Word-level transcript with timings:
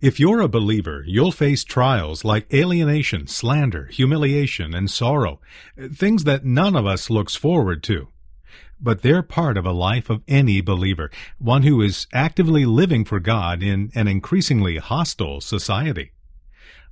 If 0.00 0.20
you're 0.20 0.40
a 0.40 0.46
believer, 0.46 1.02
you'll 1.08 1.32
face 1.32 1.64
trials 1.64 2.24
like 2.24 2.54
alienation, 2.54 3.26
slander, 3.26 3.86
humiliation, 3.86 4.72
and 4.72 4.88
sorrow, 4.88 5.40
things 5.92 6.22
that 6.22 6.44
none 6.44 6.76
of 6.76 6.86
us 6.86 7.10
looks 7.10 7.34
forward 7.34 7.82
to. 7.84 8.06
But 8.80 9.02
they're 9.02 9.24
part 9.24 9.56
of 9.56 9.66
a 9.66 9.72
life 9.72 10.08
of 10.08 10.22
any 10.28 10.60
believer, 10.60 11.10
one 11.38 11.64
who 11.64 11.82
is 11.82 12.06
actively 12.12 12.64
living 12.64 13.04
for 13.04 13.18
God 13.18 13.60
in 13.60 13.90
an 13.96 14.06
increasingly 14.06 14.76
hostile 14.76 15.40
society. 15.40 16.12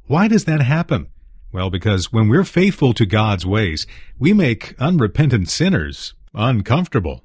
Why 0.08 0.26
does 0.26 0.44
that 0.46 0.62
happen? 0.62 1.06
Well, 1.52 1.70
because 1.70 2.12
when 2.12 2.28
we're 2.28 2.42
faithful 2.42 2.92
to 2.94 3.06
God's 3.06 3.46
ways, 3.46 3.86
we 4.18 4.32
make 4.32 4.74
unrepentant 4.80 5.48
sinners 5.48 6.14
uncomfortable. 6.34 7.22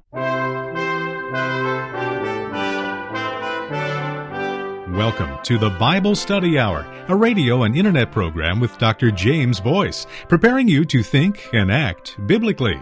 Welcome 4.92 5.38
to 5.44 5.56
the 5.56 5.70
Bible 5.70 6.14
Study 6.14 6.58
Hour, 6.58 6.86
a 7.08 7.16
radio 7.16 7.62
and 7.62 7.74
internet 7.74 8.12
program 8.12 8.60
with 8.60 8.76
Dr. 8.76 9.10
James 9.10 9.58
Boice, 9.58 10.06
preparing 10.28 10.68
you 10.68 10.84
to 10.84 11.02
think 11.02 11.48
and 11.54 11.72
act 11.72 12.18
biblically. 12.26 12.78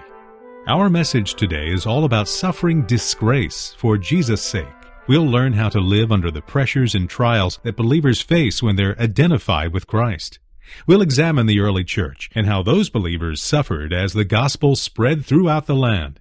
Our 0.67 0.91
message 0.91 1.35
today 1.35 1.69
is 1.69 1.87
all 1.87 2.05
about 2.05 2.27
suffering 2.27 2.83
disgrace 2.83 3.77
for 3.79 3.97
Jesus' 3.97 4.43
sake. 4.43 4.67
We'll 5.07 5.25
learn 5.25 5.53
how 5.53 5.69
to 5.69 5.79
live 5.79 6.11
under 6.11 6.33
the 6.33 6.43
pressures 6.43 6.97
and 6.97 7.09
trials 7.09 7.61
that 7.63 7.77
believers 7.77 8.21
face 8.21 8.61
when 8.61 8.75
they're 8.75 9.01
identified 9.01 9.73
with 9.73 9.87
Christ. 9.87 10.41
We'll 10.89 11.03
examine 11.03 11.47
the 11.47 11.61
early 11.61 11.85
church 11.85 12.29
and 12.35 12.49
how 12.49 12.65
those 12.65 12.91
believers 12.91 13.41
suffered 13.41 13.93
as 13.93 14.15
the 14.15 14.25
gospel 14.25 14.75
spread 14.75 15.25
throughout 15.25 15.67
the 15.67 15.77
land. 15.77 16.19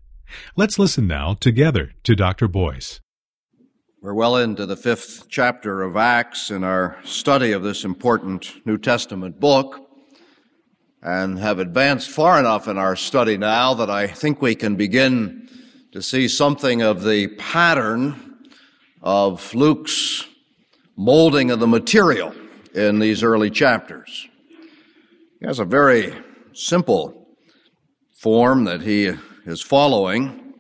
Let's 0.55 0.77
listen 0.77 1.07
now 1.07 1.33
together 1.33 1.93
to 2.03 2.15
Dr. 2.15 2.47
Boice. 2.47 2.99
We're 4.01 4.13
well 4.13 4.37
into 4.37 4.65
the 4.65 4.77
fifth 4.77 5.25
chapter 5.27 5.81
of 5.81 5.97
Acts 5.97 6.51
in 6.51 6.63
our 6.63 6.97
study 7.03 7.51
of 7.51 7.63
this 7.63 7.83
important 7.83 8.65
New 8.65 8.77
Testament 8.77 9.41
book 9.41 9.91
and 11.01 11.37
have 11.37 11.59
advanced 11.59 12.09
far 12.09 12.39
enough 12.39 12.69
in 12.69 12.77
our 12.77 12.95
study 12.95 13.35
now 13.35 13.73
that 13.73 13.89
I 13.89 14.07
think 14.07 14.41
we 14.41 14.55
can 14.55 14.77
begin 14.77 15.49
to 15.91 16.01
see 16.01 16.29
something 16.29 16.81
of 16.81 17.03
the 17.03 17.27
pattern 17.27 18.37
of 19.01 19.53
Luke's 19.53 20.25
molding 20.95 21.51
of 21.51 21.59
the 21.59 21.67
material 21.67 22.33
in 22.73 22.99
these 22.99 23.21
early 23.21 23.49
chapters. 23.49 24.29
He 25.41 25.45
has 25.45 25.59
a 25.59 25.65
very 25.65 26.13
simple 26.53 27.27
form 28.13 28.63
that 28.63 28.81
he 28.81 29.11
is 29.45 29.61
following, 29.61 30.53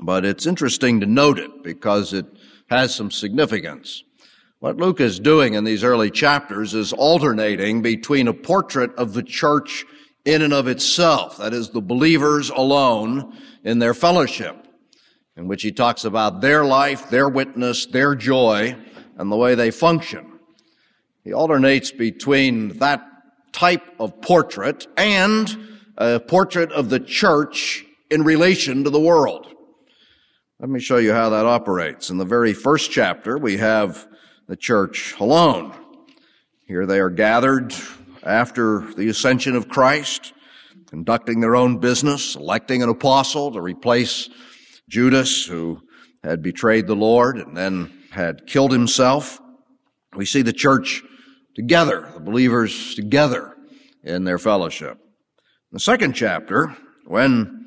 but 0.00 0.24
it's 0.24 0.46
interesting 0.46 1.00
to 1.00 1.06
note 1.06 1.38
it 1.38 1.62
because 1.62 2.14
it 2.14 2.24
has 2.70 2.94
some 2.94 3.10
significance. 3.10 4.02
What 4.60 4.76
Luke 4.76 5.00
is 5.00 5.20
doing 5.20 5.54
in 5.54 5.64
these 5.64 5.84
early 5.84 6.10
chapters 6.10 6.74
is 6.74 6.92
alternating 6.92 7.82
between 7.82 8.28
a 8.28 8.32
portrait 8.32 8.94
of 8.94 9.12
the 9.12 9.22
church 9.22 9.84
in 10.24 10.40
and 10.40 10.54
of 10.54 10.68
itself, 10.68 11.36
that 11.36 11.52
is, 11.52 11.70
the 11.70 11.82
believers 11.82 12.48
alone 12.48 13.36
in 13.62 13.78
their 13.78 13.92
fellowship, 13.92 14.56
in 15.36 15.48
which 15.48 15.62
he 15.62 15.70
talks 15.70 16.04
about 16.04 16.40
their 16.40 16.64
life, 16.64 17.10
their 17.10 17.28
witness, 17.28 17.86
their 17.86 18.14
joy, 18.14 18.74
and 19.18 19.30
the 19.30 19.36
way 19.36 19.54
they 19.54 19.70
function. 19.70 20.38
He 21.24 21.32
alternates 21.32 21.90
between 21.90 22.78
that 22.78 23.06
type 23.52 23.82
of 24.00 24.20
portrait 24.20 24.86
and 24.96 25.56
a 25.96 26.20
portrait 26.20 26.72
of 26.72 26.90
the 26.90 27.00
church 27.00 27.84
in 28.10 28.22
relation 28.22 28.84
to 28.84 28.90
the 28.90 29.00
world. 29.00 29.53
Let 30.60 30.70
me 30.70 30.78
show 30.78 30.98
you 30.98 31.12
how 31.12 31.30
that 31.30 31.46
operates. 31.46 32.10
In 32.10 32.16
the 32.16 32.24
very 32.24 32.52
first 32.52 32.92
chapter, 32.92 33.36
we 33.36 33.56
have 33.56 34.06
the 34.46 34.54
church 34.54 35.16
alone. 35.18 35.74
Here 36.68 36.86
they 36.86 37.00
are 37.00 37.10
gathered 37.10 37.74
after 38.22 38.80
the 38.94 39.08
ascension 39.08 39.56
of 39.56 39.68
Christ, 39.68 40.32
conducting 40.86 41.40
their 41.40 41.56
own 41.56 41.78
business, 41.78 42.36
electing 42.36 42.84
an 42.84 42.88
apostle 42.88 43.50
to 43.50 43.60
replace 43.60 44.30
Judas, 44.88 45.44
who 45.44 45.80
had 46.22 46.40
betrayed 46.40 46.86
the 46.86 46.94
Lord 46.94 47.36
and 47.36 47.56
then 47.56 47.90
had 48.12 48.46
killed 48.46 48.70
himself. 48.70 49.40
We 50.14 50.24
see 50.24 50.42
the 50.42 50.52
church 50.52 51.02
together, 51.56 52.08
the 52.14 52.20
believers 52.20 52.94
together 52.94 53.56
in 54.04 54.22
their 54.22 54.38
fellowship. 54.38 54.98
In 55.02 55.72
the 55.72 55.80
second 55.80 56.12
chapter, 56.12 56.76
when 57.06 57.63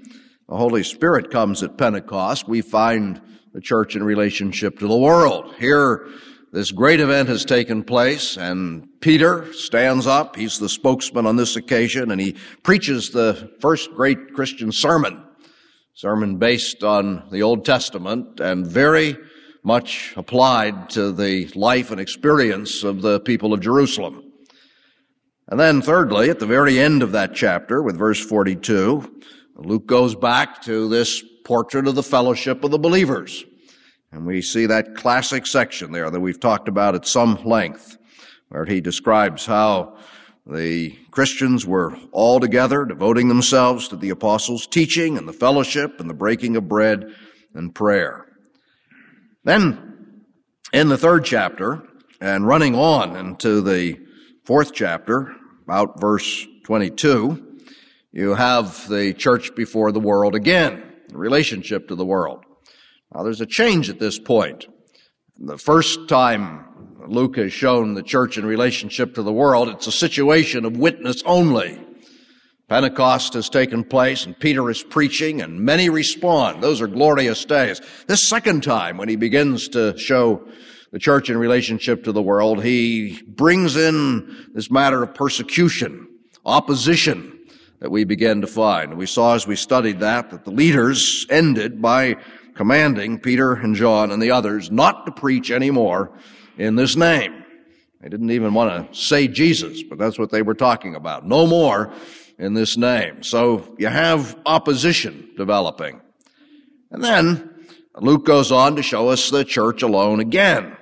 the 0.49 0.55
Holy 0.55 0.83
Spirit 0.83 1.29
comes 1.29 1.61
at 1.61 1.77
Pentecost, 1.77 2.47
we 2.47 2.61
find 2.61 3.21
the 3.53 3.59
church 3.59 3.95
in 3.95 4.03
relationship 4.03 4.79
to 4.79 4.87
the 4.87 4.97
world. 4.97 5.53
Here, 5.59 6.07
this 6.53 6.71
great 6.71 7.01
event 7.01 7.27
has 7.27 7.43
taken 7.43 7.83
place 7.83 8.37
and 8.37 8.87
Peter 9.01 9.51
stands 9.53 10.07
up. 10.07 10.37
He's 10.37 10.57
the 10.57 10.69
spokesman 10.69 11.25
on 11.25 11.35
this 11.35 11.57
occasion 11.57 12.11
and 12.11 12.21
he 12.21 12.37
preaches 12.63 13.09
the 13.09 13.51
first 13.59 13.91
great 13.91 14.33
Christian 14.33 14.71
sermon. 14.71 15.21
Sermon 15.93 16.37
based 16.37 16.83
on 16.83 17.27
the 17.31 17.41
Old 17.41 17.65
Testament 17.65 18.39
and 18.39 18.65
very 18.65 19.17
much 19.63 20.13
applied 20.15 20.89
to 20.91 21.11
the 21.11 21.47
life 21.55 21.91
and 21.91 21.99
experience 21.99 22.83
of 22.83 23.01
the 23.01 23.19
people 23.19 23.53
of 23.53 23.59
Jerusalem. 23.59 24.23
And 25.49 25.59
then 25.59 25.81
thirdly, 25.81 26.29
at 26.29 26.39
the 26.39 26.45
very 26.45 26.79
end 26.79 27.03
of 27.03 27.11
that 27.11 27.33
chapter 27.33 27.81
with 27.81 27.97
verse 27.97 28.23
42, 28.23 29.21
Luke 29.57 29.87
goes 29.87 30.15
back 30.15 30.61
to 30.63 30.87
this 30.87 31.23
portrait 31.43 31.87
of 31.87 31.95
the 31.95 32.03
fellowship 32.03 32.63
of 32.63 32.71
the 32.71 32.77
believers. 32.77 33.43
And 34.11 34.25
we 34.25 34.41
see 34.41 34.67
that 34.67 34.95
classic 34.95 35.47
section 35.47 35.91
there 35.91 36.09
that 36.11 36.19
we've 36.19 36.39
talked 36.39 36.67
about 36.67 36.95
at 36.95 37.07
some 37.07 37.43
length, 37.43 37.97
where 38.49 38.65
he 38.65 38.81
describes 38.81 39.45
how 39.45 39.97
the 40.45 40.95
Christians 41.11 41.65
were 41.65 41.97
all 42.11 42.39
together, 42.39 42.85
devoting 42.85 43.27
themselves 43.27 43.87
to 43.87 43.95
the 43.95 44.11
apostles' 44.11 44.67
teaching 44.67 45.17
and 45.17 45.27
the 45.27 45.33
fellowship 45.33 45.99
and 45.99 46.09
the 46.09 46.13
breaking 46.13 46.55
of 46.55 46.67
bread 46.67 47.13
and 47.53 47.73
prayer. 47.73 48.25
Then, 49.43 50.23
in 50.71 50.89
the 50.89 50.97
third 50.97 51.25
chapter, 51.25 51.83
and 52.21 52.47
running 52.47 52.75
on 52.75 53.15
into 53.15 53.61
the 53.61 53.99
fourth 54.45 54.73
chapter, 54.73 55.35
about 55.63 55.99
verse 55.99 56.45
22, 56.63 57.46
you 58.11 58.35
have 58.35 58.87
the 58.87 59.13
church 59.13 59.55
before 59.55 59.91
the 59.91 59.99
world 59.99 60.35
again, 60.35 60.83
the 61.09 61.17
relationship 61.17 61.87
to 61.87 61.95
the 61.95 62.05
world. 62.05 62.43
Now 63.13 63.23
there's 63.23 63.41
a 63.41 63.45
change 63.45 63.89
at 63.89 63.99
this 63.99 64.19
point. 64.19 64.65
The 65.37 65.57
first 65.57 66.09
time 66.09 66.65
Luke 67.07 67.37
has 67.37 67.53
shown 67.53 67.93
the 67.93 68.03
church 68.03 68.37
in 68.37 68.45
relationship 68.45 69.15
to 69.15 69.23
the 69.23 69.33
world, 69.33 69.69
it's 69.69 69.87
a 69.87 69.91
situation 69.91 70.65
of 70.65 70.77
witness 70.77 71.21
only. 71.25 71.83
Pentecost 72.67 73.33
has 73.33 73.49
taken 73.49 73.83
place 73.85 74.25
and 74.25 74.37
Peter 74.37 74.69
is 74.69 74.83
preaching 74.83 75.41
and 75.41 75.61
many 75.61 75.89
respond. 75.89 76.61
Those 76.61 76.81
are 76.81 76.87
glorious 76.87 77.45
days. 77.45 77.79
This 78.07 78.21
second 78.21 78.61
time 78.61 78.97
when 78.97 79.07
he 79.07 79.15
begins 79.15 79.69
to 79.69 79.97
show 79.97 80.45
the 80.91 80.99
church 80.99 81.29
in 81.29 81.37
relationship 81.37 82.03
to 82.03 82.11
the 82.11 82.21
world, 82.21 82.63
he 82.63 83.21
brings 83.25 83.77
in 83.77 84.49
this 84.53 84.69
matter 84.69 85.01
of 85.03 85.13
persecution, 85.13 86.07
opposition, 86.45 87.36
that 87.79 87.91
we 87.91 88.03
began 88.03 88.41
to 88.41 88.47
find. 88.47 88.97
We 88.97 89.05
saw 89.05 89.35
as 89.35 89.45
we 89.45 89.55
studied 89.55 89.99
that 89.99 90.31
that 90.31 90.45
the 90.45 90.51
leaders 90.51 91.25
ended 91.29 91.81
by 91.81 92.17
commanding 92.55 93.19
Peter 93.19 93.53
and 93.53 93.75
John 93.75 94.11
and 94.11 94.21
the 94.21 94.31
others 94.31 94.71
not 94.71 95.05
to 95.05 95.11
preach 95.11 95.51
anymore 95.51 96.11
in 96.57 96.75
this 96.75 96.95
name. 96.95 97.43
They 98.01 98.09
didn't 98.09 98.31
even 98.31 98.53
want 98.53 98.91
to 98.91 98.99
say 98.99 99.27
Jesus, 99.27 99.83
but 99.83 99.97
that's 99.97 100.17
what 100.17 100.31
they 100.31 100.41
were 100.41 100.55
talking 100.55 100.95
about. 100.95 101.25
No 101.25 101.45
more 101.45 101.93
in 102.39 102.53
this 102.53 102.77
name. 102.77 103.23
So 103.23 103.75
you 103.77 103.87
have 103.87 104.39
opposition 104.45 105.29
developing. 105.37 106.01
And 106.91 107.03
then 107.03 107.65
Luke 107.95 108.25
goes 108.25 108.51
on 108.51 108.75
to 108.75 108.83
show 108.83 109.09
us 109.09 109.29
the 109.29 109.43
church 109.43 109.81
alone 109.81 110.19
again. 110.19 110.75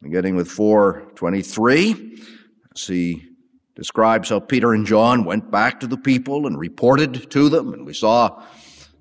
Beginning 0.00 0.34
with 0.34 0.48
423, 0.48 2.22
see 2.74 3.31
describes 3.74 4.28
how 4.28 4.40
Peter 4.40 4.74
and 4.74 4.86
John 4.86 5.24
went 5.24 5.50
back 5.50 5.80
to 5.80 5.86
the 5.86 5.96
people 5.96 6.46
and 6.46 6.58
reported 6.58 7.30
to 7.30 7.48
them. 7.48 7.72
And 7.72 7.86
we 7.86 7.94
saw 7.94 8.42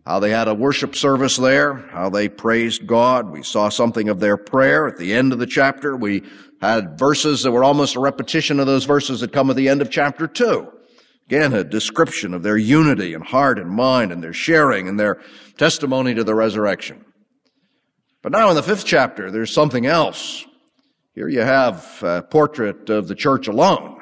how 0.06 0.20
they 0.20 0.32
had 0.32 0.48
a 0.48 0.54
worship 0.54 0.96
service 0.96 1.38
there, 1.38 1.76
how 1.92 2.10
they 2.10 2.30
praised 2.30 2.88
God. 2.88 3.30
We 3.30 3.44
saw 3.44 3.70
something 3.70 4.10
of 4.10 4.20
their 4.20 4.38
prayer 4.38 4.88
at 4.88 4.98
the 4.98 5.14
end 5.14 5.34
of 5.34 5.40
the 5.40 5.46
chapter. 5.46 5.96
We 5.96 6.24
had 6.62 6.98
verses 6.98 7.44
that 7.44 7.52
were 7.52 7.64
almost 7.64 7.96
a 7.96 8.00
repetition 8.00 8.60
of 8.60 8.68
those 8.68 8.86
verses 8.86 9.20
that 9.20 9.34
come 9.34 9.50
at 9.50 9.56
the 9.56 9.70
end 9.70 9.82
of 9.82 9.92
chapter 9.92 10.28
two. 10.28 10.72
Again, 11.28 11.54
a 11.54 11.64
description 11.64 12.34
of 12.34 12.44
their 12.44 12.58
unity 12.58 13.14
and 13.14 13.24
heart 13.24 13.60
and 13.60 13.70
mind 13.70 14.12
and 14.12 14.24
their 14.24 14.34
sharing 14.34 14.88
and 14.88 15.00
their 15.00 15.22
testimony 15.58 16.14
to 16.14 16.24
the 16.24 16.36
resurrection. 16.36 17.06
But 18.22 18.32
now 18.32 18.50
in 18.50 18.56
the 18.56 18.64
fifth 18.64 18.86
chapter, 18.86 19.32
there's 19.32 19.54
something 19.54 19.86
else. 19.86 20.46
Here 21.14 21.28
you 21.28 21.42
have 21.42 22.04
a 22.04 22.22
portrait 22.22 22.90
of 22.90 23.08
the 23.08 23.16
church 23.16 23.48
alone 23.48 24.01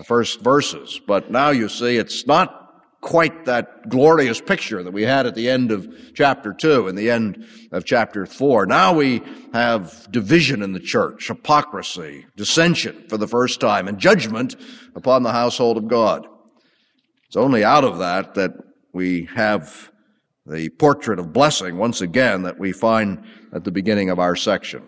the 0.00 0.04
first 0.04 0.40
verses. 0.40 0.98
But 1.06 1.30
now 1.30 1.50
you 1.50 1.68
see 1.68 1.98
it's 1.98 2.26
not 2.26 2.56
quite 3.02 3.44
that 3.44 3.86
glorious 3.90 4.40
picture 4.40 4.82
that 4.82 4.94
we 4.94 5.02
had 5.02 5.26
at 5.26 5.34
the 5.34 5.50
end 5.50 5.70
of 5.70 5.86
chapter 6.14 6.54
2 6.54 6.88
and 6.88 6.96
the 6.96 7.10
end 7.10 7.46
of 7.70 7.84
chapter 7.84 8.24
4. 8.24 8.64
Now 8.64 8.94
we 8.94 9.20
have 9.52 10.10
division 10.10 10.62
in 10.62 10.72
the 10.72 10.80
church, 10.80 11.28
hypocrisy, 11.28 12.24
dissension 12.34 13.04
for 13.10 13.18
the 13.18 13.26
first 13.26 13.60
time, 13.60 13.88
and 13.88 13.98
judgment 13.98 14.56
upon 14.96 15.22
the 15.22 15.32
household 15.32 15.76
of 15.76 15.86
God. 15.86 16.26
It's 17.26 17.36
only 17.36 17.62
out 17.62 17.84
of 17.84 17.98
that 17.98 18.32
that 18.36 18.52
we 18.94 19.28
have 19.34 19.92
the 20.46 20.70
portrait 20.70 21.18
of 21.18 21.30
blessing 21.30 21.76
once 21.76 22.00
again 22.00 22.44
that 22.44 22.58
we 22.58 22.72
find 22.72 23.22
at 23.52 23.64
the 23.64 23.70
beginning 23.70 24.08
of 24.08 24.18
our 24.18 24.34
section. 24.34 24.82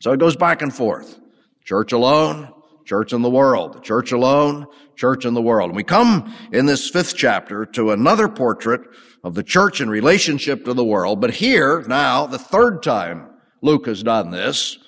So 0.00 0.10
it 0.10 0.18
goes 0.18 0.34
back 0.34 0.62
and 0.62 0.74
forth. 0.74 1.20
Church 1.64 1.92
alone, 1.92 2.52
church 2.86 3.12
in 3.12 3.20
the 3.20 3.30
world. 3.30 3.74
The 3.74 3.80
church 3.80 4.12
alone, 4.12 4.66
church 4.94 5.26
in 5.26 5.34
the 5.34 5.42
world. 5.42 5.70
And 5.70 5.76
we 5.76 5.84
come 5.84 6.34
in 6.52 6.66
this 6.66 6.88
fifth 6.88 7.16
chapter 7.16 7.66
to 7.66 7.90
another 7.90 8.28
portrait 8.28 8.80
of 9.22 9.34
the 9.34 9.42
church 9.42 9.80
in 9.80 9.90
relationship 9.90 10.64
to 10.64 10.72
the 10.72 10.84
world. 10.84 11.20
But 11.20 11.32
here, 11.32 11.84
now, 11.86 12.26
the 12.26 12.38
third 12.38 12.82
time 12.82 13.28
Luke 13.60 13.86
has 13.86 14.02
done 14.02 14.30
this, 14.30 14.78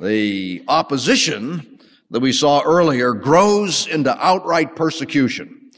the 0.00 0.64
opposition 0.66 1.78
that 2.10 2.20
we 2.20 2.32
saw 2.32 2.62
earlier 2.62 3.12
grows 3.12 3.86
into 3.86 4.16
outright 4.24 4.74
persecution. 4.74 5.70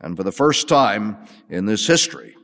And 0.00 0.16
for 0.16 0.22
the 0.22 0.32
first 0.32 0.68
time 0.68 1.16
in 1.48 1.64
this 1.64 1.86
history, 1.86 2.36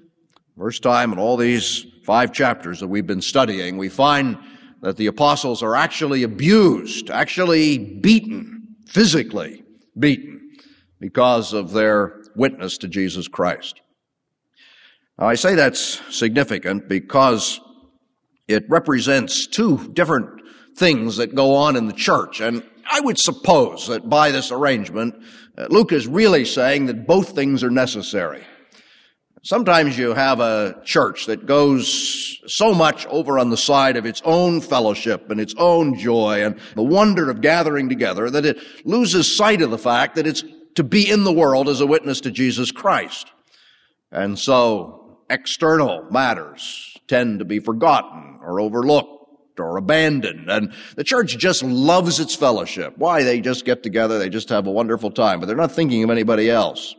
first 0.59 0.83
time 0.83 1.13
in 1.13 1.19
all 1.19 1.37
these 1.37 1.87
five 2.05 2.33
chapters 2.33 2.81
that 2.81 2.89
we've 2.89 3.07
been 3.07 3.21
studying, 3.21 3.77
we 3.77 3.89
find 3.89 4.39
that 4.81 4.97
the 4.97 5.07
apostles 5.07 5.63
are 5.63 5.77
actually 5.77 6.23
abused, 6.23 7.11
actually 7.11 7.79
beaten, 7.79 8.60
physically 8.91 9.63
beaten 9.97 10.51
because 10.99 11.53
of 11.53 11.71
their 11.71 12.23
witness 12.35 12.77
to 12.79 12.89
Jesus 12.89 13.29
Christ. 13.29 13.81
Now, 15.17 15.29
I 15.29 15.37
say 15.37 15.55
that's 15.55 16.01
significant 16.15 16.89
because 16.89 17.61
it 18.49 18.65
represents 18.69 19.47
two 19.47 19.93
different 19.93 20.43
things 20.77 21.19
that 21.19 21.37
go 21.37 21.55
on 21.55 21.77
in 21.77 21.87
the 21.87 21.93
church. 21.93 22.41
And 22.41 22.65
I 22.91 23.01
would 23.01 23.19
suppose 23.19 23.87
that 23.87 24.09
by 24.09 24.33
this 24.33 24.51
arrangement, 24.51 25.15
uh, 25.57 25.69
Luke 25.71 25.93
is 25.93 26.09
really 26.09 26.45
saying 26.45 26.87
that 26.87 27.07
both 27.07 27.31
things 27.31 27.63
are 27.63 27.71
necessary. 27.71 28.43
Sometimes 29.43 29.97
you 29.97 30.13
have 30.13 30.41
a 30.41 30.83
church 30.85 31.25
that 31.27 31.47
goes 31.47 32.39
so 32.47 32.75
much 32.75 33.07
over 33.07 33.39
on 33.39 33.49
the 33.49 33.57
side 33.57 33.97
of 33.97 34.05
its 34.05 34.21
own 34.23 34.61
fellowship 34.61 35.31
and 35.31 35.41
its 35.41 35.55
own 35.57 35.99
joy 35.99 36.45
and 36.45 36.61
the 36.75 36.83
wonder 36.83 37.31
of 37.31 37.41
gathering 37.41 37.89
together 37.89 38.29
that 38.29 38.45
it 38.45 38.59
loses 38.85 39.35
sight 39.35 39.63
of 39.63 39.71
the 39.71 39.79
fact 39.79 40.17
that 40.17 40.27
it's 40.27 40.45
to 40.75 40.85
be 40.85 41.09
in 41.09 41.25
the 41.25 41.33
world 41.33 41.71
as 41.71 41.81
a 41.81 41.87
witness 41.87 42.21
to 42.21 42.31
Jesus 42.31 42.71
Christ. 42.71 43.33
And 44.13 44.39
so 44.39 45.21
external 45.31 46.07
matters 46.11 46.99
tend 47.09 47.39
to 47.39 47.47
be 47.47 47.61
forgotten 47.61 48.41
or 48.43 48.61
overlooked 48.61 49.59
or 49.59 49.79
abandoned. 49.79 50.51
And 50.51 50.75
the 50.97 51.05
church 51.05 51.39
just 51.39 51.63
loves 51.63 52.21
its 52.21 52.35
fellowship. 52.35 52.95
Why? 52.99 53.23
They 53.23 53.41
just 53.41 53.65
get 53.65 53.83
together, 53.83 54.19
they 54.19 54.29
just 54.29 54.51
have 54.51 54.67
a 54.67 54.71
wonderful 54.71 55.11
time, 55.11 55.41
but 55.41 55.47
they're 55.47 55.57
not 55.57 55.73
thinking 55.73 56.05
of 56.05 56.11
anybody 56.11 56.51
else. 56.51 56.95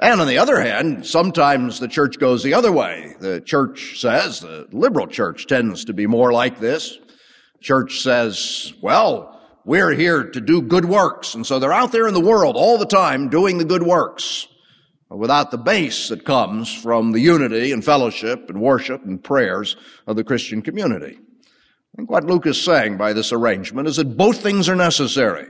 And 0.00 0.20
on 0.20 0.26
the 0.26 0.38
other 0.38 0.60
hand, 0.60 1.06
sometimes 1.06 1.78
the 1.78 1.88
church 1.88 2.18
goes 2.18 2.42
the 2.42 2.54
other 2.54 2.72
way. 2.72 3.14
The 3.20 3.40
church 3.40 4.00
says, 4.00 4.40
the 4.40 4.66
liberal 4.72 5.06
church 5.06 5.46
tends 5.46 5.84
to 5.84 5.92
be 5.92 6.06
more 6.06 6.32
like 6.32 6.58
this. 6.58 6.98
Church 7.60 8.00
says, 8.00 8.72
well, 8.80 9.38
we're 9.66 9.92
here 9.92 10.24
to 10.24 10.40
do 10.40 10.62
good 10.62 10.86
works. 10.86 11.34
And 11.34 11.46
so 11.46 11.58
they're 11.58 11.72
out 11.72 11.92
there 11.92 12.08
in 12.08 12.14
the 12.14 12.20
world 12.20 12.56
all 12.56 12.78
the 12.78 12.86
time 12.86 13.28
doing 13.28 13.58
the 13.58 13.64
good 13.66 13.82
works 13.82 14.48
without 15.10 15.50
the 15.50 15.58
base 15.58 16.08
that 16.08 16.24
comes 16.24 16.72
from 16.72 17.12
the 17.12 17.20
unity 17.20 17.70
and 17.70 17.84
fellowship 17.84 18.48
and 18.48 18.60
worship 18.60 19.04
and 19.04 19.22
prayers 19.22 19.76
of 20.06 20.16
the 20.16 20.24
Christian 20.24 20.62
community. 20.62 21.18
I 21.18 21.96
think 21.96 22.10
what 22.10 22.24
Luke 22.24 22.46
is 22.46 22.62
saying 22.62 22.96
by 22.96 23.12
this 23.12 23.32
arrangement 23.32 23.86
is 23.86 23.96
that 23.96 24.16
both 24.16 24.40
things 24.40 24.68
are 24.68 24.76
necessary. 24.76 25.48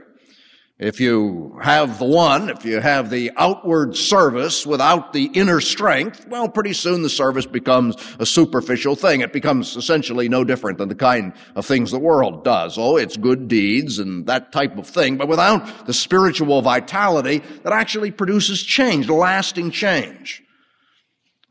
If 0.81 0.99
you 0.99 1.59
have 1.61 1.99
the 1.99 2.05
one, 2.05 2.49
if 2.49 2.65
you 2.65 2.79
have 2.79 3.11
the 3.11 3.31
outward 3.37 3.95
service 3.95 4.65
without 4.65 5.13
the 5.13 5.25
inner 5.25 5.61
strength, 5.61 6.25
well, 6.27 6.49
pretty 6.49 6.73
soon 6.73 7.03
the 7.03 7.09
service 7.09 7.45
becomes 7.45 7.95
a 8.17 8.25
superficial 8.25 8.95
thing. 8.95 9.21
It 9.21 9.31
becomes 9.31 9.77
essentially 9.77 10.27
no 10.27 10.43
different 10.43 10.79
than 10.79 10.89
the 10.89 10.95
kind 10.95 11.33
of 11.55 11.67
things 11.67 11.91
the 11.91 11.99
world 11.99 12.43
does. 12.43 12.79
Oh, 12.79 12.97
it's 12.97 13.15
good 13.15 13.47
deeds 13.47 13.99
and 13.99 14.25
that 14.25 14.51
type 14.51 14.75
of 14.75 14.87
thing, 14.87 15.17
but 15.17 15.27
without 15.27 15.85
the 15.85 15.93
spiritual 15.93 16.63
vitality 16.63 17.43
that 17.61 17.73
actually 17.73 18.09
produces 18.09 18.63
change, 18.63 19.07
lasting 19.07 19.69
change. 19.69 20.41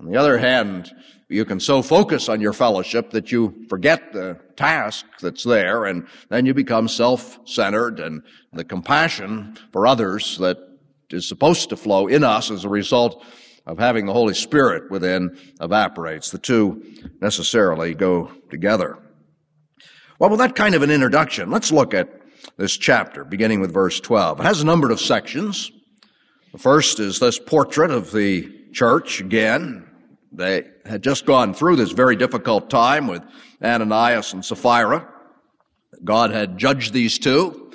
On 0.01 0.07
the 0.07 0.17
other 0.17 0.39
hand, 0.39 0.91
you 1.31 1.45
can 1.45 1.61
so 1.61 1.81
focus 1.83 2.29
on 2.29 2.41
your 2.41 2.53
fellowship 2.53 3.11
that 3.11 3.31
you 3.31 3.67
forget 3.69 4.13
the 4.13 4.39
task 4.57 5.07
that's 5.21 5.45
there 5.45 5.85
and 5.85 6.07
then 6.29 6.45
you 6.45 6.53
become 6.53 6.89
self-centered 6.89 8.01
and 8.01 8.23
the 8.53 8.65
compassion 8.65 9.57
for 9.73 9.87
others 9.87 10.39
that 10.39 10.59
is 11.11 11.29
supposed 11.29 11.69
to 11.69 11.77
flow 11.77 12.07
in 12.07 12.25
us 12.25 12.51
as 12.51 12.65
a 12.65 12.69
result 12.69 13.25
of 13.67 13.79
having 13.79 14.07
the 14.07 14.13
Holy 14.13 14.35
Spirit 14.35 14.91
within 14.91 15.37
evaporates. 15.61 16.31
The 16.31 16.39
two 16.39 16.83
necessarily 17.21 17.95
go 17.95 18.33
together. 18.51 18.99
Well, 20.19 20.31
with 20.31 20.41
that 20.41 20.57
kind 20.57 20.75
of 20.75 20.83
an 20.83 20.91
introduction, 20.91 21.51
let's 21.51 21.73
look 21.73 21.95
at 21.95 22.09
this 22.57 22.77
chapter, 22.77 23.25
beginning 23.25 23.61
with 23.61 23.73
verse 23.73 24.01
12. 24.01 24.41
It 24.41 24.43
has 24.45 24.61
a 24.61 24.67
number 24.67 24.91
of 24.91 25.01
sections. 25.01 25.71
The 26.53 26.59
first 26.59 26.99
is 27.01 27.21
this 27.21 27.39
portrait 27.39 27.91
of 27.91 28.13
the 28.13 28.53
church 28.73 29.21
again, 29.21 29.87
they 30.33 30.65
had 30.85 31.03
just 31.03 31.27
gone 31.27 31.55
through 31.55 31.77
this 31.77 31.93
very 31.93 32.17
difficult 32.17 32.71
time 32.71 33.07
with 33.07 33.23
Ananias 33.63 34.33
and 34.33 34.45
Sapphira. 34.45 35.09
God 36.05 36.31
had 36.31 36.57
judged 36.57 36.93
these 36.93 37.19
two 37.19 37.73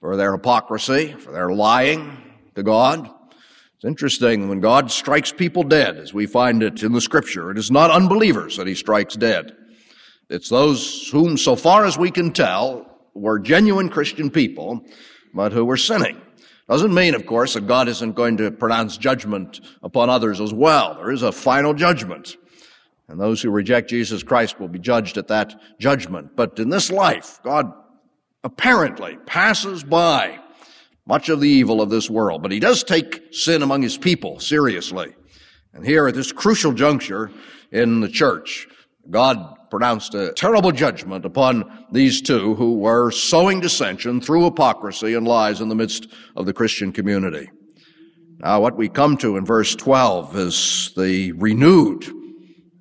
for 0.00 0.16
their 0.16 0.32
hypocrisy, 0.32 1.12
for 1.12 1.32
their 1.32 1.50
lying 1.50 2.16
to 2.56 2.62
God. 2.62 3.08
It's 3.76 3.84
interesting 3.84 4.48
when 4.48 4.60
God 4.60 4.90
strikes 4.90 5.32
people 5.32 5.62
dead, 5.62 5.96
as 5.96 6.12
we 6.12 6.26
find 6.26 6.62
it 6.62 6.82
in 6.82 6.92
the 6.92 7.00
scripture, 7.00 7.50
it 7.50 7.58
is 7.58 7.70
not 7.70 7.90
unbelievers 7.90 8.56
that 8.56 8.66
he 8.66 8.74
strikes 8.74 9.14
dead. 9.14 9.56
It's 10.28 10.48
those 10.48 11.08
whom, 11.10 11.36
so 11.36 11.54
far 11.54 11.84
as 11.84 11.98
we 11.98 12.10
can 12.10 12.32
tell, 12.32 12.86
were 13.14 13.38
genuine 13.38 13.88
Christian 13.88 14.30
people, 14.30 14.84
but 15.32 15.52
who 15.52 15.64
were 15.64 15.76
sinning. 15.76 16.20
Doesn't 16.68 16.94
mean, 16.94 17.14
of 17.14 17.26
course, 17.26 17.54
that 17.54 17.66
God 17.66 17.88
isn't 17.88 18.12
going 18.12 18.38
to 18.38 18.50
pronounce 18.50 18.96
judgment 18.96 19.60
upon 19.82 20.08
others 20.08 20.40
as 20.40 20.52
well. 20.52 20.94
There 20.94 21.10
is 21.10 21.22
a 21.22 21.32
final 21.32 21.74
judgment. 21.74 22.36
And 23.08 23.20
those 23.20 23.42
who 23.42 23.50
reject 23.50 23.90
Jesus 23.90 24.22
Christ 24.22 24.58
will 24.58 24.68
be 24.68 24.78
judged 24.78 25.18
at 25.18 25.28
that 25.28 25.54
judgment. 25.78 26.36
But 26.36 26.58
in 26.58 26.70
this 26.70 26.90
life, 26.90 27.38
God 27.42 27.70
apparently 28.42 29.18
passes 29.26 29.84
by 29.84 30.40
much 31.06 31.28
of 31.28 31.40
the 31.40 31.48
evil 31.48 31.82
of 31.82 31.90
this 31.90 32.08
world. 32.08 32.42
But 32.42 32.52
he 32.52 32.60
does 32.60 32.82
take 32.82 33.34
sin 33.34 33.62
among 33.62 33.82
his 33.82 33.98
people 33.98 34.40
seriously. 34.40 35.14
And 35.74 35.84
here 35.84 36.08
at 36.08 36.14
this 36.14 36.32
crucial 36.32 36.72
juncture 36.72 37.30
in 37.70 38.00
the 38.00 38.08
church, 38.08 38.68
God 39.10 39.54
pronounced 39.74 40.14
a 40.14 40.32
terrible 40.34 40.70
judgment 40.70 41.24
upon 41.24 41.84
these 41.90 42.22
two 42.22 42.54
who 42.54 42.78
were 42.78 43.10
sowing 43.10 43.58
dissension 43.58 44.20
through 44.20 44.44
hypocrisy 44.44 45.14
and 45.14 45.26
lies 45.26 45.60
in 45.60 45.68
the 45.68 45.74
midst 45.74 46.06
of 46.36 46.46
the 46.46 46.52
Christian 46.52 46.92
community. 46.92 47.50
Now, 48.38 48.60
what 48.60 48.76
we 48.76 48.88
come 48.88 49.16
to 49.16 49.36
in 49.36 49.44
verse 49.44 49.74
12 49.74 50.36
is 50.36 50.92
the 50.96 51.32
renewed 51.32 52.06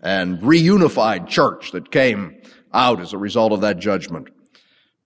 and 0.03 0.37
reunified 0.41 1.27
church 1.27 1.71
that 1.71 1.89
came 1.89 2.39
out 2.71 3.01
as 3.01 3.11
a 3.11 3.17
result 3.17 3.53
of 3.53 3.61
that 3.61 3.79
judgment. 3.79 4.27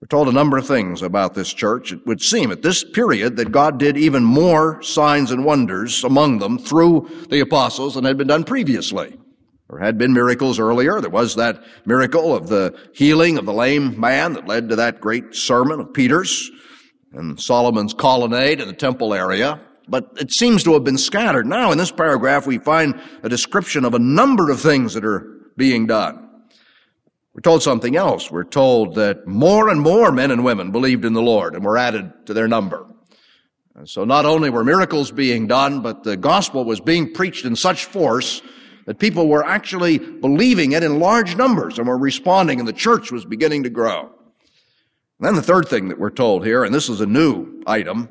We're 0.02 0.08
told 0.08 0.28
a 0.28 0.32
number 0.32 0.58
of 0.58 0.66
things 0.66 1.00
about 1.00 1.32
this 1.32 1.54
church. 1.54 1.90
It 1.90 2.04
would 2.04 2.20
seem 2.20 2.52
at 2.52 2.60
this 2.60 2.84
period 2.84 3.38
that 3.38 3.50
God 3.50 3.78
did 3.78 3.96
even 3.96 4.24
more 4.24 4.82
signs 4.82 5.30
and 5.30 5.42
wonders 5.42 6.04
among 6.04 6.40
them 6.40 6.58
through 6.58 7.08
the 7.30 7.40
apostles 7.40 7.94
than 7.94 8.04
had 8.04 8.18
been 8.18 8.26
done 8.26 8.44
previously. 8.44 9.16
There 9.70 9.80
had 9.80 9.98
been 9.98 10.14
miracles 10.14 10.58
earlier. 10.58 11.00
There 11.00 11.10
was 11.10 11.34
that 11.36 11.62
miracle 11.84 12.34
of 12.34 12.48
the 12.48 12.74
healing 12.94 13.36
of 13.36 13.44
the 13.44 13.52
lame 13.52 14.00
man 14.00 14.32
that 14.32 14.46
led 14.46 14.70
to 14.70 14.76
that 14.76 15.00
great 15.00 15.34
sermon 15.34 15.80
of 15.80 15.92
Peter's 15.92 16.50
and 17.12 17.38
Solomon's 17.38 17.92
colonnade 17.92 18.60
in 18.60 18.68
the 18.68 18.74
temple 18.74 19.12
area. 19.12 19.60
But 19.86 20.10
it 20.16 20.32
seems 20.32 20.64
to 20.64 20.72
have 20.74 20.84
been 20.84 20.98
scattered. 20.98 21.46
Now, 21.46 21.70
in 21.70 21.78
this 21.78 21.92
paragraph, 21.92 22.46
we 22.46 22.58
find 22.58 23.00
a 23.22 23.28
description 23.28 23.84
of 23.84 23.94
a 23.94 23.98
number 23.98 24.50
of 24.50 24.60
things 24.60 24.94
that 24.94 25.04
are 25.04 25.50
being 25.56 25.86
done. 25.86 26.28
We're 27.34 27.42
told 27.42 27.62
something 27.62 27.94
else. 27.94 28.30
We're 28.30 28.44
told 28.44 28.94
that 28.96 29.26
more 29.26 29.68
and 29.68 29.80
more 29.80 30.12
men 30.12 30.30
and 30.30 30.44
women 30.44 30.72
believed 30.72 31.04
in 31.04 31.12
the 31.12 31.22
Lord 31.22 31.54
and 31.54 31.64
were 31.64 31.78
added 31.78 32.12
to 32.26 32.34
their 32.34 32.48
number. 32.48 32.86
So 33.84 34.04
not 34.04 34.24
only 34.24 34.50
were 34.50 34.64
miracles 34.64 35.12
being 35.12 35.46
done, 35.46 35.80
but 35.80 36.02
the 36.02 36.16
gospel 36.16 36.64
was 36.64 36.80
being 36.80 37.12
preached 37.12 37.44
in 37.44 37.54
such 37.54 37.84
force 37.84 38.42
that 38.88 38.98
people 38.98 39.28
were 39.28 39.44
actually 39.44 39.98
believing 39.98 40.72
it 40.72 40.82
in 40.82 40.98
large 40.98 41.36
numbers 41.36 41.78
and 41.78 41.86
were 41.86 41.98
responding, 41.98 42.58
and 42.58 42.66
the 42.66 42.72
church 42.72 43.12
was 43.12 43.26
beginning 43.26 43.64
to 43.64 43.70
grow. 43.70 44.10
And 45.20 45.26
then 45.26 45.34
the 45.34 45.42
third 45.42 45.68
thing 45.68 45.88
that 45.88 45.98
we're 45.98 46.08
told 46.08 46.44
here, 46.44 46.64
and 46.64 46.74
this 46.74 46.88
is 46.88 47.02
a 47.02 47.06
new 47.06 47.62
item, 47.66 48.08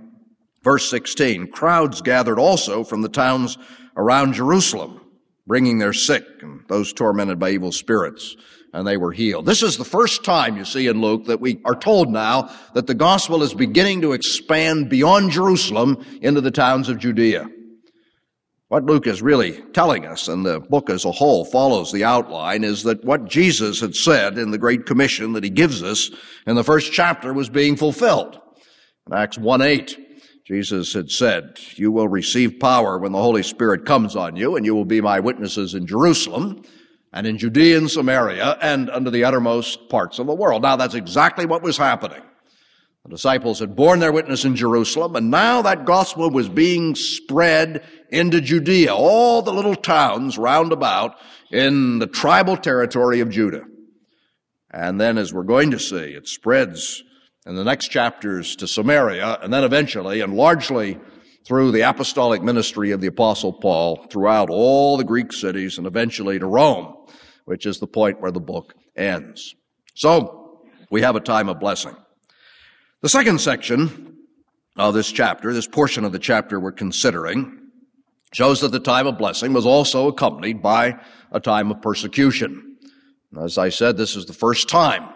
Verse 0.67 0.89
16, 0.89 1.47
crowds 1.47 2.01
gathered 2.01 2.37
also 2.37 2.83
from 2.83 3.01
the 3.01 3.07
towns 3.07 3.57
around 3.95 4.33
Jerusalem, 4.33 4.99
bringing 5.45 5.77
their 5.77 5.93
sick 5.93 6.25
and 6.41 6.61
those 6.67 6.91
tormented 6.91 7.39
by 7.39 7.51
evil 7.51 7.71
spirits, 7.71 8.35
and 8.73 8.85
they 8.85 8.97
were 8.97 9.13
healed. 9.13 9.45
This 9.45 9.63
is 9.63 9.77
the 9.77 9.85
first 9.85 10.25
time 10.25 10.57
you 10.57 10.65
see 10.65 10.87
in 10.87 10.99
Luke 10.99 11.27
that 11.27 11.39
we 11.39 11.61
are 11.63 11.73
told 11.73 12.11
now 12.11 12.53
that 12.73 12.85
the 12.85 12.93
gospel 12.93 13.43
is 13.43 13.53
beginning 13.53 14.01
to 14.01 14.11
expand 14.11 14.89
beyond 14.89 15.31
Jerusalem 15.31 16.05
into 16.21 16.41
the 16.41 16.51
towns 16.51 16.89
of 16.89 16.99
Judea. 16.99 17.49
What 18.69 18.83
Luke 18.83 19.07
is 19.07 19.21
really 19.21 19.61
telling 19.71 20.05
us, 20.05 20.27
and 20.27 20.45
the 20.45 20.59
book 20.59 20.89
as 20.89 21.05
a 21.05 21.11
whole 21.11 21.45
follows 21.45 21.89
the 21.89 22.03
outline, 22.03 22.65
is 22.65 22.83
that 22.83 23.05
what 23.05 23.29
Jesus 23.29 23.79
had 23.79 23.95
said 23.95 24.37
in 24.37 24.51
the 24.51 24.57
Great 24.57 24.85
Commission 24.85 25.31
that 25.33 25.43
he 25.45 25.49
gives 25.49 25.81
us 25.81 26.11
in 26.45 26.57
the 26.57 26.65
first 26.65 26.91
chapter 26.91 27.33
was 27.33 27.49
being 27.49 27.77
fulfilled. 27.77 28.37
In 29.09 29.13
Acts 29.13 29.37
1 29.37 29.61
8, 29.61 29.97
Jesus 30.45 30.93
had 30.93 31.09
said, 31.09 31.59
You 31.75 31.93
will 31.93 32.09
receive 32.09 32.59
power 32.59 32.97
when 32.97 33.13
the 33.13 33.21
Holy 33.21 33.41
Spirit 33.41 33.85
comes 33.85 34.17
on 34.17 34.35
you, 34.35 34.57
and 34.57 34.65
you 34.65 34.75
will 34.75 34.85
be 34.85 34.99
my 34.99 35.21
witnesses 35.21 35.73
in 35.73 35.87
Jerusalem, 35.87 36.61
and 37.13 37.25
in 37.25 37.37
Judea 37.37 37.77
and 37.77 37.89
Samaria, 37.89 38.57
and 38.61 38.89
unto 38.89 39.09
the 39.09 39.23
uttermost 39.23 39.87
parts 39.87 40.19
of 40.19 40.27
the 40.27 40.35
world. 40.35 40.63
Now, 40.63 40.75
that's 40.75 40.93
exactly 40.93 41.45
what 41.45 41.63
was 41.63 41.77
happening. 41.77 42.21
The 43.07 43.11
disciples 43.11 43.59
had 43.59 43.73
borne 43.73 43.99
their 44.01 44.11
witness 44.11 44.43
in 44.43 44.57
Jerusalem, 44.57 45.15
and 45.15 45.31
now 45.31 45.61
that 45.61 45.85
gospel 45.85 46.29
was 46.29 46.49
being 46.49 46.93
spread 46.93 47.85
into 48.09 48.41
Judea, 48.41 48.93
all 48.93 49.41
the 49.41 49.53
little 49.53 49.75
towns 49.75 50.37
round 50.37 50.73
about 50.73 51.15
in 51.49 51.99
the 51.99 52.07
tribal 52.07 52.57
territory 52.57 53.21
of 53.21 53.29
Judah. 53.29 53.63
And 54.71 54.99
then, 54.99 55.17
as 55.17 55.33
we're 55.33 55.43
going 55.43 55.71
to 55.71 55.79
see, 55.79 55.95
it 55.95 56.27
spreads 56.27 57.01
in 57.45 57.55
the 57.55 57.63
next 57.63 57.87
chapters 57.87 58.57
to 58.57 58.67
Samaria, 58.67 59.39
and 59.41 59.53
then 59.53 59.63
eventually, 59.63 60.19
and 60.19 60.33
largely 60.33 60.99
through 61.45 61.71
the 61.71 61.89
apostolic 61.89 62.43
ministry 62.43 62.91
of 62.91 62.99
the 62.99 63.07
apostle 63.07 63.53
Paul, 63.53 64.05
throughout 64.11 64.49
all 64.49 64.97
the 64.97 65.05
Greek 65.05 65.31
cities, 65.31 65.77
and 65.77 65.87
eventually 65.87 66.39
to 66.39 66.45
Rome, 66.45 66.93
which 67.45 67.65
is 67.65 67.79
the 67.79 67.87
point 67.87 68.19
where 68.19 68.31
the 68.31 68.41
book 68.41 68.73
ends. 68.97 69.55
So, 69.95 70.65
we 70.91 71.03
have 71.03 71.15
a 71.15 71.21
time 71.21 71.47
of 71.47 71.61
blessing. 71.61 71.95
The 73.03 73.09
second 73.09 73.39
section 73.39 74.17
of 74.75 74.95
this 74.95 75.11
chapter, 75.11 75.53
this 75.53 75.67
portion 75.67 76.03
of 76.03 76.11
the 76.11 76.17
chapter 76.17 76.59
we're 76.59 76.71
considering, 76.71 77.69
shows 78.33 78.61
that 78.61 78.71
the 78.71 78.79
time 78.79 79.05
of 79.05 79.19
blessing 79.19 79.53
was 79.53 79.67
also 79.67 80.07
accompanied 80.07 80.63
by 80.63 80.99
a 81.31 81.39
time 81.39 81.69
of 81.69 81.79
persecution. 81.79 82.77
As 83.39 83.59
I 83.59 83.69
said, 83.69 83.97
this 83.97 84.15
is 84.15 84.25
the 84.25 84.33
first 84.33 84.67
time 84.67 85.09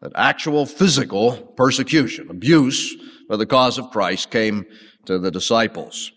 that 0.00 0.10
actual 0.16 0.66
physical 0.66 1.36
persecution, 1.56 2.30
abuse 2.30 2.96
for 3.28 3.36
the 3.36 3.46
cause 3.46 3.78
of 3.78 3.90
Christ 3.90 4.32
came 4.32 4.66
to 5.04 5.20
the 5.20 5.30
disciples. 5.30 6.10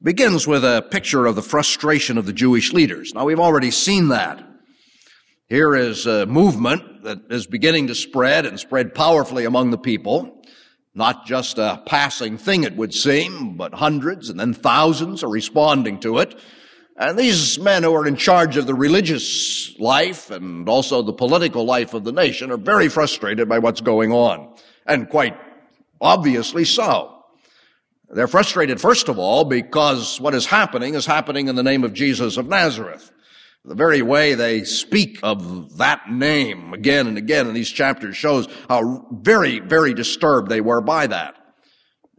It 0.00 0.04
begins 0.04 0.46
with 0.46 0.64
a 0.64 0.86
picture 0.90 1.26
of 1.26 1.36
the 1.36 1.42
frustration 1.42 2.16
of 2.16 2.24
the 2.24 2.32
Jewish 2.32 2.72
leaders. 2.72 3.12
Now 3.12 3.26
we've 3.26 3.38
already 3.38 3.70
seen 3.70 4.08
that. 4.08 4.42
Here 5.48 5.74
is 5.74 6.06
a 6.06 6.24
movement 6.24 7.02
that 7.02 7.18
is 7.28 7.46
beginning 7.46 7.88
to 7.88 7.94
spread 7.94 8.46
and 8.46 8.58
spread 8.58 8.94
powerfully 8.94 9.44
among 9.44 9.70
the 9.70 9.78
people. 9.78 10.42
Not 10.94 11.26
just 11.26 11.58
a 11.58 11.82
passing 11.84 12.38
thing, 12.38 12.64
it 12.64 12.76
would 12.76 12.94
seem, 12.94 13.58
but 13.58 13.74
hundreds 13.74 14.30
and 14.30 14.40
then 14.40 14.54
thousands 14.54 15.22
are 15.22 15.28
responding 15.28 16.00
to 16.00 16.18
it. 16.18 16.40
And 16.96 17.18
these 17.18 17.58
men 17.58 17.82
who 17.82 17.94
are 17.94 18.06
in 18.06 18.16
charge 18.16 18.56
of 18.56 18.66
the 18.66 18.74
religious 18.74 19.78
life 19.78 20.30
and 20.30 20.66
also 20.66 21.02
the 21.02 21.12
political 21.12 21.66
life 21.66 21.92
of 21.92 22.04
the 22.04 22.12
nation 22.12 22.50
are 22.50 22.56
very 22.56 22.88
frustrated 22.88 23.46
by 23.46 23.58
what's 23.58 23.82
going 23.82 24.12
on. 24.12 24.54
And 24.86 25.10
quite 25.10 25.36
obviously 26.00 26.64
so. 26.64 27.22
They're 28.08 28.28
frustrated, 28.28 28.80
first 28.80 29.08
of 29.08 29.18
all, 29.18 29.44
because 29.44 30.18
what 30.20 30.34
is 30.34 30.46
happening 30.46 30.94
is 30.94 31.04
happening 31.04 31.48
in 31.48 31.56
the 31.56 31.62
name 31.62 31.84
of 31.84 31.92
Jesus 31.92 32.38
of 32.38 32.48
Nazareth. 32.48 33.10
The 33.66 33.74
very 33.74 34.02
way 34.02 34.34
they 34.34 34.62
speak 34.64 35.20
of 35.22 35.78
that 35.78 36.10
name 36.10 36.74
again 36.74 37.06
and 37.06 37.16
again 37.16 37.46
in 37.46 37.54
these 37.54 37.70
chapters 37.70 38.14
shows 38.14 38.46
how 38.68 39.06
very, 39.10 39.58
very 39.58 39.94
disturbed 39.94 40.50
they 40.50 40.60
were 40.60 40.82
by 40.82 41.06
that. 41.06 41.34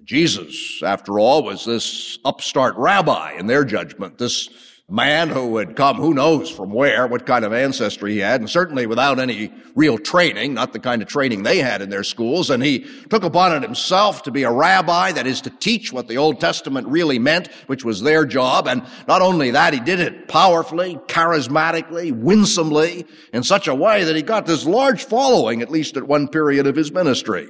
Jesus, 0.04 0.82
after 0.82 1.20
all, 1.20 1.44
was 1.44 1.64
this 1.64 2.18
upstart 2.26 2.76
rabbi 2.78 3.34
in 3.34 3.46
their 3.46 3.64
judgment, 3.64 4.18
this 4.18 4.50
man 4.88 5.30
who 5.30 5.58
had 5.58 5.76
come 5.76 5.98
who 5.98 6.14
knows 6.14 6.48
from 6.48 6.72
where, 6.72 7.08
what 7.08 7.26
kind 7.26 7.44
of 7.44 7.52
ancestry 7.52 8.14
he 8.14 8.20
had, 8.20 8.40
and 8.40 8.48
certainly 8.48 8.86
without 8.86 9.18
any 9.18 9.52
real 9.74 9.98
training, 9.98 10.54
not 10.54 10.74
the 10.74 10.80
kind 10.80 11.02
of 11.02 11.08
training 11.08 11.42
they 11.42 11.58
had 11.58 11.82
in 11.82 11.90
their 11.90 12.04
schools. 12.04 12.52
And 12.52 12.62
he 12.62 12.86
took 13.10 13.24
upon 13.24 13.56
it 13.56 13.64
himself 13.64 14.22
to 14.24 14.32
be 14.32 14.44
a 14.44 14.52
rabbi, 14.52 15.12
that 15.14 15.26
is 15.26 15.42
to 15.42 15.50
teach 15.50 15.92
what 15.92 16.08
the 16.08 16.18
Old 16.18 16.40
Testament 16.40 16.88
really 16.88 17.18
meant, 17.18 17.48
which 17.66 17.84
was 17.84 18.02
their 18.02 18.26
job. 18.26 18.68
And 18.68 18.86
not 19.08 19.24
only 19.24 19.50
that, 19.52 19.74
he 19.74 19.80
did 19.80 20.00
it 20.00 20.28
powerfully, 20.28 21.00
charismatically, 21.08 22.12
winsomely, 22.12 23.08
in 23.34 23.42
such 23.42 23.68
a 23.68 23.74
way 23.74 24.04
that 24.04 24.16
he 24.16 24.22
got 24.22 24.46
this 24.46 24.68
large 24.68 25.06
following, 25.06 25.64
at 25.64 25.72
least 25.72 25.98
at 25.98 26.08
one 26.08 26.28
period 26.28 26.68
of 26.68 26.76
his 26.76 26.92
ministry. 26.92 27.48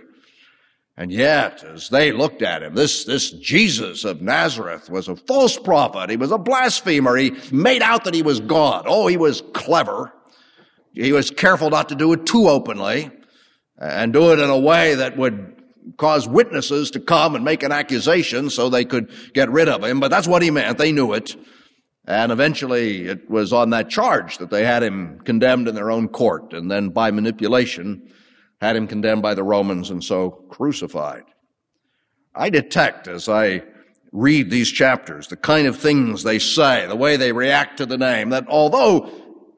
And 0.97 1.11
yet, 1.11 1.63
as 1.63 1.89
they 1.89 2.13
looked 2.13 2.41
at 2.41 2.63
him, 2.63 2.73
this, 2.73 3.03
this 3.03 3.29
Jesus 3.31 4.05
of 4.05 4.21
Nazareth 4.21 4.89
was 4.89 5.09
a 5.09 5.15
false 5.15 5.57
prophet. 5.57 6.09
He 6.09 6.15
was 6.15 6.31
a 6.31 6.37
blasphemer. 6.37 7.17
He 7.17 7.33
made 7.51 7.81
out 7.81 8.05
that 8.05 8.13
he 8.13 8.21
was 8.21 8.39
God. 8.39 8.85
Oh, 8.87 9.07
he 9.07 9.17
was 9.17 9.43
clever. 9.53 10.13
He 10.93 11.11
was 11.11 11.31
careful 11.31 11.69
not 11.69 11.89
to 11.89 11.95
do 11.95 12.13
it 12.13 12.25
too 12.25 12.47
openly 12.47 13.11
and 13.77 14.13
do 14.13 14.31
it 14.31 14.39
in 14.39 14.49
a 14.49 14.57
way 14.57 14.95
that 14.95 15.17
would 15.17 15.61
cause 15.97 16.29
witnesses 16.29 16.91
to 16.91 17.01
come 17.01 17.35
and 17.35 17.43
make 17.43 17.61
an 17.63 17.73
accusation 17.73 18.49
so 18.49 18.69
they 18.69 18.85
could 18.85 19.11
get 19.33 19.49
rid 19.51 19.67
of 19.67 19.83
him. 19.83 19.99
But 19.99 20.11
that's 20.11 20.27
what 20.27 20.41
he 20.41 20.49
meant. 20.49 20.77
They 20.77 20.93
knew 20.93 21.11
it. 21.11 21.35
And 22.07 22.31
eventually 22.31 23.07
it 23.07 23.29
was 23.29 23.51
on 23.51 23.71
that 23.71 23.89
charge 23.89 24.37
that 24.37 24.49
they 24.49 24.63
had 24.63 24.83
him 24.83 25.19
condemned 25.25 25.67
in 25.67 25.75
their 25.75 25.91
own 25.91 26.07
court. 26.07 26.53
And 26.53 26.71
then 26.71 26.89
by 26.89 27.11
manipulation, 27.11 28.13
had 28.65 28.75
him 28.75 28.87
condemned 28.87 29.21
by 29.21 29.33
the 29.33 29.43
Romans 29.43 29.89
and 29.89 30.03
so 30.03 30.31
crucified. 30.49 31.23
I 32.33 32.49
detect 32.49 33.07
as 33.07 33.29
I 33.29 33.63
read 34.11 34.49
these 34.49 34.71
chapters 34.71 35.27
the 35.27 35.37
kind 35.37 35.67
of 35.67 35.77
things 35.77 36.23
they 36.23 36.39
say, 36.39 36.85
the 36.87 36.95
way 36.95 37.17
they 37.17 37.31
react 37.31 37.77
to 37.77 37.85
the 37.85 37.97
name, 37.97 38.29
that 38.29 38.47
although 38.47 39.09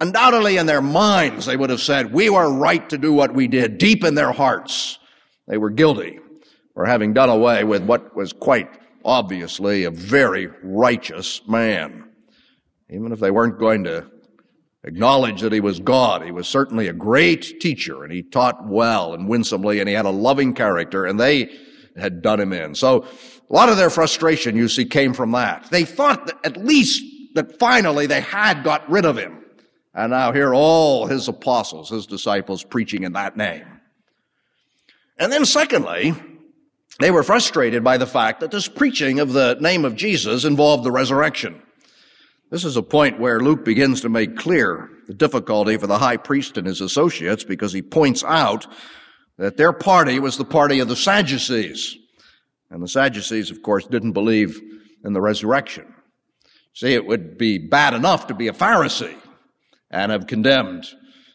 undoubtedly 0.01 0.57
in 0.57 0.65
their 0.65 0.81
minds 0.81 1.45
they 1.45 1.57
would 1.57 1.69
have 1.69 1.81
said, 1.81 2.13
we 2.13 2.29
were 2.29 2.51
right 2.51 2.89
to 2.89 2.97
do 2.97 3.13
what 3.13 3.33
we 3.33 3.47
did, 3.47 3.77
deep 3.77 4.03
in 4.03 4.15
their 4.15 4.31
hearts, 4.31 4.99
they 5.47 5.57
were 5.57 5.69
guilty 5.69 6.19
for 6.73 6.85
having 6.85 7.13
done 7.13 7.29
away 7.29 7.63
with 7.63 7.83
what 7.83 8.15
was 8.15 8.33
quite 8.33 8.69
obviously 9.05 9.85
a 9.85 9.91
very 9.91 10.47
righteous 10.61 11.41
man. 11.47 12.03
Even 12.89 13.11
if 13.11 13.19
they 13.19 13.31
weren't 13.31 13.59
going 13.59 13.83
to 13.85 14.09
acknowledged 14.87 15.43
that 15.43 15.51
he 15.51 15.59
was 15.59 15.79
God. 15.79 16.23
He 16.23 16.31
was 16.31 16.47
certainly 16.47 16.87
a 16.87 16.93
great 16.93 17.59
teacher 17.59 18.03
and 18.03 18.11
he 18.11 18.23
taught 18.23 18.65
well 18.65 19.13
and 19.13 19.27
winsomely 19.27 19.79
and 19.79 19.87
he 19.87 19.93
had 19.93 20.05
a 20.05 20.11
loving 20.11 20.53
character 20.53 21.05
and 21.05 21.19
they 21.19 21.51
had 21.97 22.21
done 22.21 22.39
him 22.39 22.53
in. 22.53 22.73
So 22.73 23.03
a 23.49 23.53
lot 23.53 23.69
of 23.69 23.77
their 23.77 23.89
frustration, 23.89 24.55
you 24.55 24.67
see, 24.67 24.85
came 24.85 25.13
from 25.13 25.31
that. 25.31 25.67
They 25.69 25.85
thought 25.85 26.27
that 26.27 26.37
at 26.43 26.57
least 26.57 27.03
that 27.35 27.59
finally 27.59 28.07
they 28.07 28.21
had 28.21 28.63
got 28.63 28.89
rid 28.89 29.05
of 29.05 29.17
him. 29.17 29.43
And 29.93 30.11
now 30.11 30.31
here 30.31 30.53
all 30.53 31.07
his 31.07 31.27
apostles, 31.27 31.89
his 31.89 32.05
disciples 32.05 32.63
preaching 32.63 33.03
in 33.03 33.13
that 33.13 33.35
name. 33.35 33.65
And 35.17 35.31
then 35.31 35.45
secondly, 35.45 36.13
they 36.99 37.11
were 37.11 37.23
frustrated 37.23 37.83
by 37.83 37.97
the 37.97 38.07
fact 38.07 38.39
that 38.39 38.51
this 38.51 38.67
preaching 38.67 39.19
of 39.19 39.33
the 39.33 39.57
name 39.59 39.85
of 39.85 39.95
Jesus 39.95 40.45
involved 40.45 40.83
the 40.83 40.91
resurrection. 40.91 41.61
This 42.49 42.63
is 42.63 42.77
a 42.77 42.83
point 42.83 43.19
where 43.19 43.41
Luke 43.41 43.65
begins 43.65 44.01
to 44.01 44.09
make 44.09 44.37
clear 44.37 44.89
the 45.07 45.13
difficulty 45.13 45.77
for 45.77 45.87
the 45.87 45.97
high 45.97 46.15
priest 46.15 46.57
and 46.57 46.65
his 46.65 46.79
associates 46.79 47.43
because 47.43 47.73
he 47.73 47.81
points 47.81 48.23
out 48.23 48.65
that 49.37 49.57
their 49.57 49.73
party 49.73 50.19
was 50.19 50.37
the 50.37 50.45
party 50.45 50.79
of 50.79 50.87
the 50.87 50.95
Sadducees. 50.95 51.97
And 52.69 52.81
the 52.81 52.87
Sadducees, 52.87 53.51
of 53.51 53.61
course, 53.61 53.85
didn't 53.85 54.13
believe 54.13 54.61
in 55.03 55.11
the 55.11 55.21
resurrection. 55.21 55.93
See, 56.73 56.93
it 56.93 57.05
would 57.05 57.37
be 57.37 57.57
bad 57.57 57.93
enough 57.93 58.27
to 58.27 58.33
be 58.33 58.47
a 58.47 58.53
Pharisee 58.53 59.17
and 59.91 60.11
have 60.11 60.27
condemned 60.27 60.85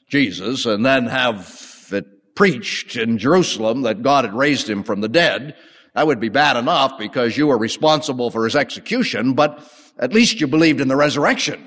Jesus 0.08 0.64
and 0.64 0.84
then 0.84 1.06
have 1.06 1.88
it 1.92 2.34
preached 2.34 2.96
in 2.96 3.18
Jerusalem 3.18 3.82
that 3.82 4.02
God 4.02 4.24
had 4.24 4.34
raised 4.34 4.68
him 4.68 4.82
from 4.82 5.02
the 5.02 5.08
dead. 5.08 5.56
That 5.94 6.06
would 6.06 6.20
be 6.20 6.30
bad 6.30 6.56
enough 6.56 6.96
because 6.98 7.36
you 7.36 7.48
were 7.48 7.58
responsible 7.58 8.30
for 8.30 8.44
his 8.44 8.56
execution, 8.56 9.34
but 9.34 9.68
at 9.98 10.12
least 10.12 10.40
you 10.40 10.46
believed 10.46 10.80
in 10.80 10.88
the 10.88 10.96
resurrection. 10.96 11.66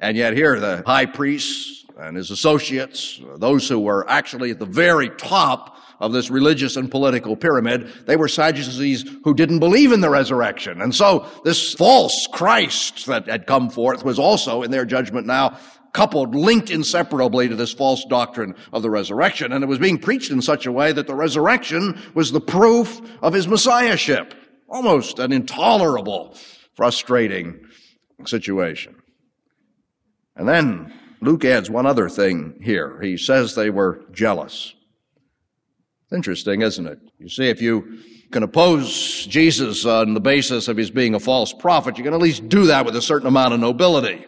And 0.00 0.16
yet 0.16 0.34
here 0.34 0.60
the 0.60 0.82
high 0.84 1.06
priest 1.06 1.86
and 1.98 2.16
his 2.16 2.30
associates, 2.30 3.20
those 3.36 3.68
who 3.68 3.80
were 3.80 4.08
actually 4.08 4.50
at 4.50 4.58
the 4.58 4.66
very 4.66 5.08
top 5.10 5.78
of 5.98 6.12
this 6.12 6.30
religious 6.30 6.76
and 6.76 6.90
political 6.90 7.34
pyramid, 7.36 7.90
they 8.04 8.16
were 8.16 8.28
Sadducees 8.28 9.04
who 9.24 9.32
didn't 9.32 9.60
believe 9.60 9.92
in 9.92 10.02
the 10.02 10.10
resurrection. 10.10 10.82
And 10.82 10.94
so 10.94 11.26
this 11.44 11.72
false 11.72 12.28
Christ 12.32 13.06
that 13.06 13.26
had 13.26 13.46
come 13.46 13.70
forth 13.70 14.04
was 14.04 14.18
also, 14.18 14.62
in 14.62 14.70
their 14.70 14.84
judgment 14.84 15.26
now, 15.26 15.58
coupled, 15.94 16.34
linked 16.34 16.70
inseparably 16.70 17.48
to 17.48 17.56
this 17.56 17.72
false 17.72 18.04
doctrine 18.04 18.54
of 18.74 18.82
the 18.82 18.90
resurrection. 18.90 19.52
And 19.52 19.64
it 19.64 19.66
was 19.66 19.78
being 19.78 19.96
preached 19.96 20.30
in 20.30 20.42
such 20.42 20.66
a 20.66 20.72
way 20.72 20.92
that 20.92 21.06
the 21.06 21.14
resurrection 21.14 21.98
was 22.12 22.30
the 22.30 22.40
proof 22.42 23.00
of 23.22 23.32
his 23.32 23.48
messiahship. 23.48 24.34
Almost 24.68 25.18
an 25.18 25.32
intolerable, 25.32 26.34
frustrating 26.76 27.60
situation. 28.26 28.94
And 30.36 30.46
then 30.48 30.92
Luke 31.20 31.44
adds 31.44 31.70
one 31.70 31.86
other 31.86 32.08
thing 32.08 32.60
here. 32.62 33.00
He 33.00 33.16
says 33.16 33.54
they 33.54 33.70
were 33.70 34.04
jealous. 34.12 34.74
Interesting, 36.12 36.62
isn't 36.62 36.86
it? 36.86 37.00
You 37.18 37.28
see, 37.28 37.48
if 37.48 37.60
you 37.60 37.98
can 38.30 38.42
oppose 38.42 39.26
Jesus 39.26 39.84
on 39.86 40.14
the 40.14 40.20
basis 40.20 40.68
of 40.68 40.76
his 40.76 40.90
being 40.90 41.14
a 41.14 41.20
false 41.20 41.52
prophet, 41.52 41.96
you 41.98 42.04
can 42.04 42.14
at 42.14 42.20
least 42.20 42.48
do 42.48 42.66
that 42.66 42.84
with 42.84 42.94
a 42.94 43.02
certain 43.02 43.26
amount 43.26 43.54
of 43.54 43.60
nobility. 43.60 44.24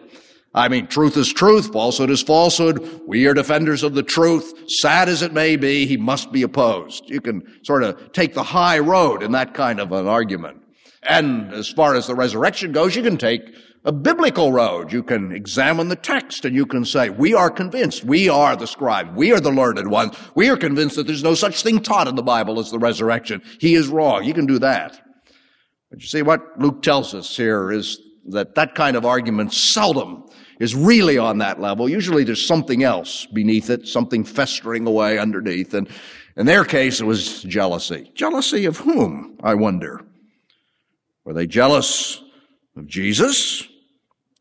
I 0.54 0.68
mean, 0.68 0.86
truth 0.86 1.16
is 1.16 1.32
truth, 1.32 1.72
falsehood 1.72 2.10
is 2.10 2.22
falsehood. 2.22 3.02
We 3.06 3.26
are 3.26 3.34
defenders 3.34 3.82
of 3.82 3.94
the 3.94 4.02
truth. 4.02 4.54
Sad 4.80 5.08
as 5.08 5.20
it 5.22 5.32
may 5.32 5.56
be, 5.56 5.86
he 5.86 5.96
must 5.96 6.32
be 6.32 6.42
opposed. 6.42 7.08
You 7.10 7.20
can 7.20 7.42
sort 7.64 7.84
of 7.84 8.12
take 8.12 8.34
the 8.34 8.42
high 8.42 8.78
road 8.78 9.22
in 9.22 9.32
that 9.32 9.52
kind 9.52 9.78
of 9.78 9.92
an 9.92 10.08
argument. 10.08 10.62
And 11.08 11.52
as 11.54 11.70
far 11.70 11.94
as 11.94 12.06
the 12.06 12.14
resurrection 12.14 12.70
goes, 12.70 12.94
you 12.94 13.02
can 13.02 13.16
take 13.16 13.54
a 13.84 13.92
biblical 13.92 14.52
road. 14.52 14.92
You 14.92 15.02
can 15.02 15.32
examine 15.32 15.88
the 15.88 15.96
text 15.96 16.44
and 16.44 16.54
you 16.54 16.66
can 16.66 16.84
say, 16.84 17.08
we 17.08 17.32
are 17.32 17.50
convinced, 17.50 18.04
we 18.04 18.28
are 18.28 18.54
the 18.54 18.66
scribe, 18.66 19.16
we 19.16 19.32
are 19.32 19.40
the 19.40 19.50
learned 19.50 19.88
ones, 19.88 20.14
we 20.34 20.50
are 20.50 20.56
convinced 20.56 20.96
that 20.96 21.06
there's 21.06 21.22
no 21.22 21.34
such 21.34 21.62
thing 21.62 21.80
taught 21.80 22.08
in 22.08 22.14
the 22.14 22.22
Bible 22.22 22.60
as 22.60 22.70
the 22.70 22.78
resurrection. 22.78 23.40
He 23.58 23.74
is 23.74 23.88
wrong. 23.88 24.24
You 24.24 24.34
can 24.34 24.44
do 24.44 24.58
that. 24.58 25.00
But 25.90 26.02
you 26.02 26.06
see, 26.06 26.20
what 26.20 26.42
Luke 26.60 26.82
tells 26.82 27.14
us 27.14 27.34
here 27.34 27.72
is 27.72 27.98
that 28.26 28.54
that 28.56 28.74
kind 28.74 28.94
of 28.94 29.06
argument 29.06 29.54
seldom 29.54 30.26
is 30.60 30.74
really 30.74 31.16
on 31.16 31.38
that 31.38 31.58
level. 31.58 31.88
Usually 31.88 32.24
there's 32.24 32.46
something 32.46 32.82
else 32.82 33.24
beneath 33.32 33.70
it, 33.70 33.88
something 33.88 34.24
festering 34.24 34.86
away 34.86 35.18
underneath. 35.18 35.72
And 35.72 35.88
in 36.36 36.44
their 36.44 36.66
case, 36.66 37.00
it 37.00 37.04
was 37.04 37.42
jealousy. 37.44 38.12
Jealousy 38.14 38.66
of 38.66 38.76
whom, 38.76 39.38
I 39.42 39.54
wonder? 39.54 40.04
Were 41.28 41.34
they 41.34 41.46
jealous 41.46 42.22
of 42.74 42.86
Jesus? 42.86 43.68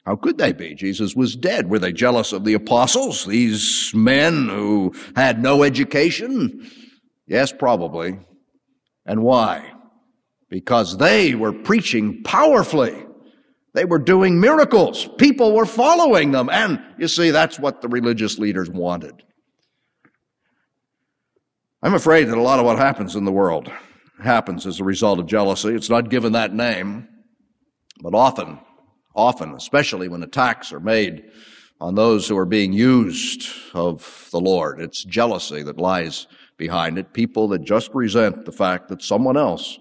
How 0.06 0.16
could 0.16 0.38
they 0.38 0.54
be? 0.54 0.74
Jesus 0.74 1.18
was 1.18 1.36
dead. 1.36 1.70
Were 1.70 1.80
they 1.80 1.92
jealous 1.92 2.32
of 2.32 2.46
the 2.46 2.54
apostles, 2.54 3.26
these 3.26 3.92
men 3.94 4.48
who 4.48 4.94
had 5.14 5.44
no 5.44 5.64
education? 5.64 6.72
Yes, 7.28 7.52
probably. 7.52 8.18
And 9.06 9.22
why? 9.22 9.74
Because 10.50 10.96
they 10.96 11.36
were 11.36 11.52
preaching 11.52 12.24
powerfully. 12.24 13.06
They 13.74 13.84
were 13.84 14.00
doing 14.00 14.40
miracles. 14.40 15.10
People 15.18 15.54
were 15.54 15.66
following 15.66 16.32
them. 16.32 16.50
And 16.50 16.82
you 16.98 17.10
see, 17.10 17.32
that's 17.32 17.60
what 17.60 17.82
the 17.82 17.90
religious 17.90 18.40
leaders 18.40 18.70
wanted. 18.70 19.26
I'm 21.84 21.96
afraid 21.96 22.30
that 22.30 22.38
a 22.38 22.42
lot 22.42 22.60
of 22.60 22.66
what 22.66 22.78
happens 22.78 23.18
in 23.18 23.26
the 23.26 23.32
world 23.34 23.70
happens 24.22 24.66
as 24.66 24.80
a 24.80 24.84
result 24.84 25.20
of 25.20 25.28
jealousy. 25.28 25.70
It's 25.70 25.90
not 25.90 26.10
given 26.10 26.34
that 26.34 26.54
name. 26.54 27.08
But 28.02 28.14
often, 28.14 28.60
often, 29.16 29.54
especially 29.54 30.08
when 30.08 30.22
attacks 30.24 30.72
are 30.72 30.80
made 30.80 31.26
on 31.80 31.96
those 31.96 32.28
who 32.28 32.38
are 32.38 32.46
being 32.46 32.74
used 32.74 33.48
of 33.74 34.28
the 34.32 34.40
Lord, 34.40 34.80
it's 34.80 35.04
jealousy 35.04 35.64
that 35.64 35.78
lies 35.78 36.28
behind 36.58 36.98
it. 36.98 37.14
People 37.14 37.48
that 37.50 37.64
just 37.64 37.90
resent 37.94 38.46
the 38.46 38.52
fact 38.52 38.90
that 38.90 39.02
someone 39.02 39.38
else 39.38 39.80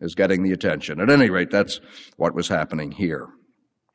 is 0.00 0.14
getting 0.14 0.42
the 0.42 0.52
attention. 0.52 1.00
At 1.00 1.10
any 1.10 1.28
rate, 1.28 1.50
that's 1.50 1.80
what 2.16 2.34
was 2.34 2.48
happening 2.48 2.90
here. 2.90 3.28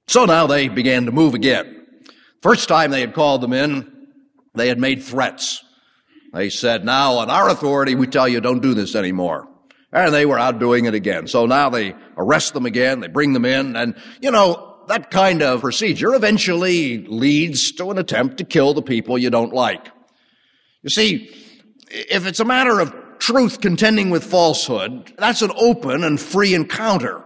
So 0.08 0.26
now 0.26 0.48
they 0.48 0.68
began 0.68 1.06
to 1.06 1.12
move 1.12 1.34
again. 1.34 1.88
First 2.42 2.68
time 2.68 2.92
they 2.92 3.02
had 3.02 3.14
called 3.14 3.42
them 3.42 3.54
in, 3.54 4.08
they 4.54 4.68
had 4.68 4.80
made 4.80 5.02
threats. 5.02 5.64
They 6.34 6.50
said, 6.50 6.84
now 6.84 7.14
on 7.18 7.30
our 7.30 7.50
authority, 7.50 7.96
we 7.96 8.08
tell 8.08 8.28
you 8.28 8.42
don't 8.42 8.62
do 8.62 8.74
this 8.74 8.96
anymore. 8.96 9.48
And 9.94 10.14
they 10.14 10.26
were 10.26 10.40
out 10.40 10.60
doing 10.60 10.86
it 10.86 10.96
again. 10.96 11.28
So 11.28 11.46
now 11.46 11.70
they 11.70 11.96
arrest 12.18 12.54
them 12.54 12.66
again, 12.66 13.00
they 13.00 13.08
bring 13.08 13.34
them 13.34 13.46
in, 13.46 13.76
and, 13.76 13.96
you 14.22 14.32
know, 14.32 14.74
that 14.88 15.12
kind 15.12 15.42
of 15.42 15.62
procedure 15.62 16.14
eventually 16.14 17.06
leads 17.06 17.72
to 17.74 17.92
an 17.92 17.98
attempt 17.98 18.38
to 18.40 18.44
kill 18.44 18.74
the 18.74 18.82
people 18.82 19.18
you 19.18 19.30
don't 19.30 19.54
like. 19.54 19.88
You 20.82 20.90
see, 20.90 21.30
if 21.90 22.26
it's 22.26 22.40
a 22.40 22.46
matter 22.46 22.80
of 22.80 22.94
truth 23.20 23.62
contending 23.62 24.10
with 24.10 24.24
falsehood, 24.24 25.14
that's 25.18 25.42
an 25.42 25.52
open 25.56 26.04
and 26.04 26.20
free 26.20 26.54
encounter. 26.54 27.24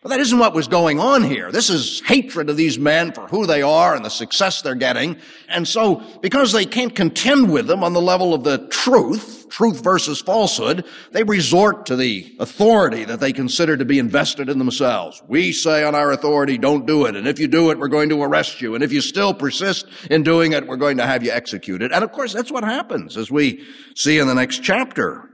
But 0.00 0.10
that 0.10 0.20
isn't 0.20 0.38
what 0.38 0.54
was 0.54 0.68
going 0.68 1.00
on 1.00 1.22
here. 1.22 1.50
This 1.50 1.70
is 1.70 2.02
hatred 2.04 2.48
of 2.48 2.56
these 2.56 2.78
men 2.78 3.12
for 3.12 3.26
who 3.26 3.46
they 3.46 3.62
are 3.62 3.94
and 3.94 4.04
the 4.04 4.10
success 4.10 4.62
they're 4.62 4.74
getting. 4.74 5.16
And 5.48 5.66
so, 5.66 6.02
because 6.20 6.52
they 6.52 6.66
can't 6.66 6.94
contend 6.94 7.50
with 7.50 7.66
them 7.66 7.82
on 7.82 7.94
the 7.94 8.02
level 8.02 8.34
of 8.34 8.44
the 8.44 8.68
truth, 8.68 9.33
truth 9.54 9.84
versus 9.84 10.20
falsehood, 10.20 10.84
they 11.12 11.22
resort 11.22 11.86
to 11.86 11.94
the 11.94 12.34
authority 12.40 13.04
that 13.04 13.20
they 13.20 13.32
consider 13.32 13.76
to 13.76 13.84
be 13.84 14.00
invested 14.00 14.48
in 14.48 14.58
themselves. 14.58 15.22
We 15.28 15.52
say 15.52 15.84
on 15.84 15.94
our 15.94 16.10
authority, 16.10 16.58
don't 16.58 16.86
do 16.86 17.06
it. 17.06 17.14
And 17.14 17.28
if 17.28 17.38
you 17.38 17.46
do 17.46 17.70
it, 17.70 17.78
we're 17.78 17.86
going 17.86 18.08
to 18.08 18.20
arrest 18.20 18.60
you. 18.60 18.74
And 18.74 18.82
if 18.82 18.92
you 18.92 19.00
still 19.00 19.32
persist 19.32 19.86
in 20.10 20.24
doing 20.24 20.54
it, 20.54 20.66
we're 20.66 20.74
going 20.74 20.96
to 20.96 21.06
have 21.06 21.22
you 21.22 21.30
executed. 21.30 21.92
And 21.92 22.02
of 22.02 22.10
course, 22.10 22.32
that's 22.32 22.50
what 22.50 22.64
happens 22.64 23.16
as 23.16 23.30
we 23.30 23.64
see 23.94 24.18
in 24.18 24.26
the 24.26 24.34
next 24.34 24.64
chapter. 24.64 25.30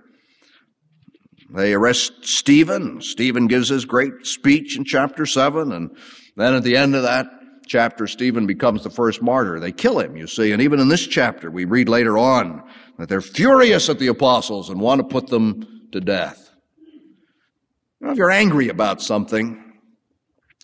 They 1.54 1.72
arrest 1.72 2.12
Stephen. 2.22 3.00
Stephen 3.00 3.46
gives 3.46 3.70
his 3.70 3.86
great 3.86 4.26
speech 4.26 4.76
in 4.76 4.84
chapter 4.84 5.24
7, 5.24 5.72
and 5.72 5.96
then 6.36 6.54
at 6.54 6.62
the 6.62 6.76
end 6.76 6.94
of 6.94 7.04
that 7.04 7.26
chapter, 7.66 8.06
Stephen 8.06 8.46
becomes 8.46 8.84
the 8.84 8.90
first 8.90 9.22
martyr. 9.22 9.58
They 9.58 9.72
kill 9.72 9.98
him, 9.98 10.14
you 10.14 10.26
see. 10.26 10.52
And 10.52 10.60
even 10.60 10.78
in 10.78 10.88
this 10.88 11.06
chapter, 11.06 11.50
we 11.50 11.64
read 11.64 11.88
later 11.88 12.18
on 12.18 12.62
that 13.00 13.08
they're 13.08 13.20
furious 13.20 13.88
at 13.88 13.98
the 13.98 14.08
apostles 14.08 14.68
and 14.68 14.80
want 14.80 15.00
to 15.00 15.06
put 15.06 15.28
them 15.28 15.88
to 15.92 16.00
death. 16.00 16.50
Now, 18.00 18.10
if 18.10 18.18
you're 18.18 18.30
angry 18.30 18.68
about 18.68 19.00
something, 19.02 19.62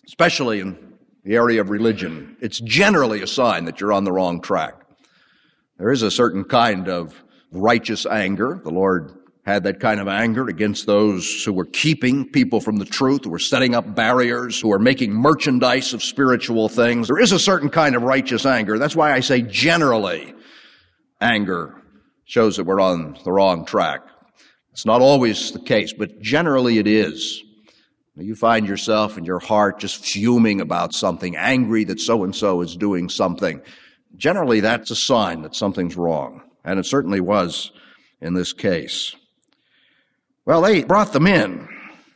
especially 0.05 0.59
in 0.59 0.93
the 1.23 1.35
area 1.35 1.61
of 1.61 1.69
religion, 1.69 2.37
it's 2.39 2.59
generally 2.59 3.21
a 3.21 3.27
sign 3.27 3.65
that 3.65 3.79
you're 3.79 3.93
on 3.93 4.03
the 4.03 4.11
wrong 4.11 4.41
track. 4.41 4.75
There 5.77 5.91
is 5.91 6.01
a 6.01 6.11
certain 6.11 6.43
kind 6.43 6.87
of 6.87 7.23
righteous 7.51 8.05
anger. 8.05 8.59
The 8.63 8.71
Lord 8.71 9.13
had 9.45 9.63
that 9.63 9.79
kind 9.79 9.99
of 9.99 10.07
anger 10.07 10.47
against 10.47 10.85
those 10.85 11.43
who 11.43 11.53
were 11.53 11.65
keeping 11.65 12.29
people 12.29 12.59
from 12.59 12.77
the 12.77 12.85
truth, 12.85 13.23
who 13.23 13.29
were 13.29 13.39
setting 13.39 13.73
up 13.73 13.95
barriers, 13.95 14.59
who 14.59 14.67
were 14.67 14.79
making 14.79 15.13
merchandise 15.13 15.93
of 15.93 16.03
spiritual 16.03 16.67
things. 16.69 17.07
There 17.07 17.19
is 17.19 17.31
a 17.31 17.39
certain 17.39 17.69
kind 17.69 17.95
of 17.95 18.03
righteous 18.03 18.45
anger. 18.45 18.77
That's 18.77 18.95
why 18.95 19.13
I 19.13 19.21
say 19.21 19.41
generally 19.41 20.33
anger 21.21 21.76
shows 22.27 22.57
that 22.57 22.65
we're 22.65 22.81
on 22.81 23.17
the 23.23 23.31
wrong 23.31 23.65
track. 23.65 24.01
It's 24.73 24.85
not 24.85 25.01
always 25.01 25.51
the 25.51 25.59
case, 25.59 25.93
but 25.93 26.21
generally 26.21 26.77
it 26.77 26.85
is. 26.85 27.43
You 28.15 28.35
find 28.35 28.67
yourself 28.67 29.17
in 29.17 29.25
your 29.25 29.39
heart 29.39 29.79
just 29.79 30.03
fuming 30.03 30.59
about 30.59 30.93
something, 30.93 31.35
angry 31.35 31.83
that 31.85 31.99
so 31.99 32.23
and 32.23 32.35
so 32.35 32.61
is 32.61 32.75
doing 32.75 33.09
something. 33.09 33.61
Generally, 34.17 34.59
that's 34.59 34.91
a 34.91 34.95
sign 34.95 35.43
that 35.43 35.55
something's 35.55 35.95
wrong. 35.95 36.41
And 36.65 36.79
it 36.79 36.85
certainly 36.85 37.21
was 37.21 37.71
in 38.21 38.33
this 38.33 38.53
case. 38.53 39.15
Well, 40.45 40.61
they 40.61 40.83
brought 40.83 41.13
them 41.13 41.27
in. 41.27 41.67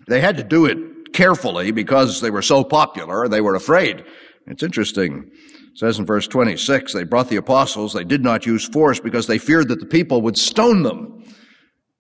They 0.07 0.19
had 0.19 0.37
to 0.37 0.43
do 0.43 0.65
it 0.65 1.13
carefully 1.13 1.71
because 1.71 2.19
they 2.19 2.31
were 2.31 2.41
so 2.41 2.63
popular. 2.63 3.27
They 3.27 3.41
were 3.41 3.55
afraid. 3.55 4.03
It's 4.47 4.63
interesting. 4.63 5.31
It 5.71 5.77
says 5.77 5.99
in 5.99 6.05
verse 6.05 6.27
26, 6.27 6.93
they 6.93 7.03
brought 7.03 7.29
the 7.29 7.37
apostles. 7.37 7.93
They 7.93 8.03
did 8.03 8.23
not 8.23 8.45
use 8.45 8.67
force 8.67 8.99
because 8.99 9.27
they 9.27 9.37
feared 9.37 9.69
that 9.69 9.79
the 9.79 9.85
people 9.85 10.21
would 10.21 10.37
stone 10.37 10.83
them. 10.83 11.23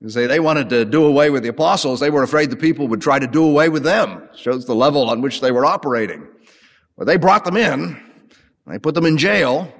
You 0.01 0.09
say 0.09 0.27
they 0.27 0.39
wanted 0.39 0.69
to 0.69 0.83
do 0.83 1.05
away 1.05 1.29
with 1.29 1.43
the 1.43 1.49
apostles. 1.49 1.99
They 1.99 2.09
were 2.09 2.23
afraid 2.23 2.49
the 2.49 2.55
people 2.55 2.87
would 2.87 3.01
try 3.01 3.19
to 3.19 3.27
do 3.27 3.43
away 3.43 3.69
with 3.69 3.83
them. 3.83 4.27
Shows 4.35 4.65
the 4.65 4.75
level 4.75 5.09
on 5.09 5.21
which 5.21 5.41
they 5.41 5.51
were 5.51 5.65
operating. 5.65 6.27
But 6.97 7.05
they 7.07 7.17
brought 7.17 7.45
them 7.45 7.55
in. 7.55 8.01
They 8.67 8.79
put 8.79 8.95
them 8.95 9.05
in 9.05 9.17
jail. 9.17 9.71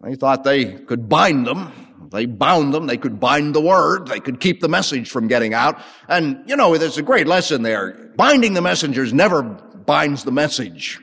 They 0.00 0.14
thought 0.14 0.44
they 0.44 0.74
could 0.74 1.08
bind 1.08 1.46
them 1.46 1.72
they 2.10 2.26
bound 2.26 2.72
them. 2.72 2.86
They 2.86 2.96
could 2.96 3.20
bind 3.20 3.54
the 3.54 3.60
word. 3.60 4.08
They 4.08 4.20
could 4.20 4.40
keep 4.40 4.60
the 4.60 4.68
message 4.68 5.10
from 5.10 5.28
getting 5.28 5.54
out. 5.54 5.80
And, 6.08 6.42
you 6.46 6.56
know, 6.56 6.76
there's 6.76 6.98
a 6.98 7.02
great 7.02 7.26
lesson 7.26 7.62
there. 7.62 8.12
Binding 8.16 8.54
the 8.54 8.62
messengers 8.62 9.12
never 9.12 9.42
binds 9.42 10.24
the 10.24 10.32
message. 10.32 10.98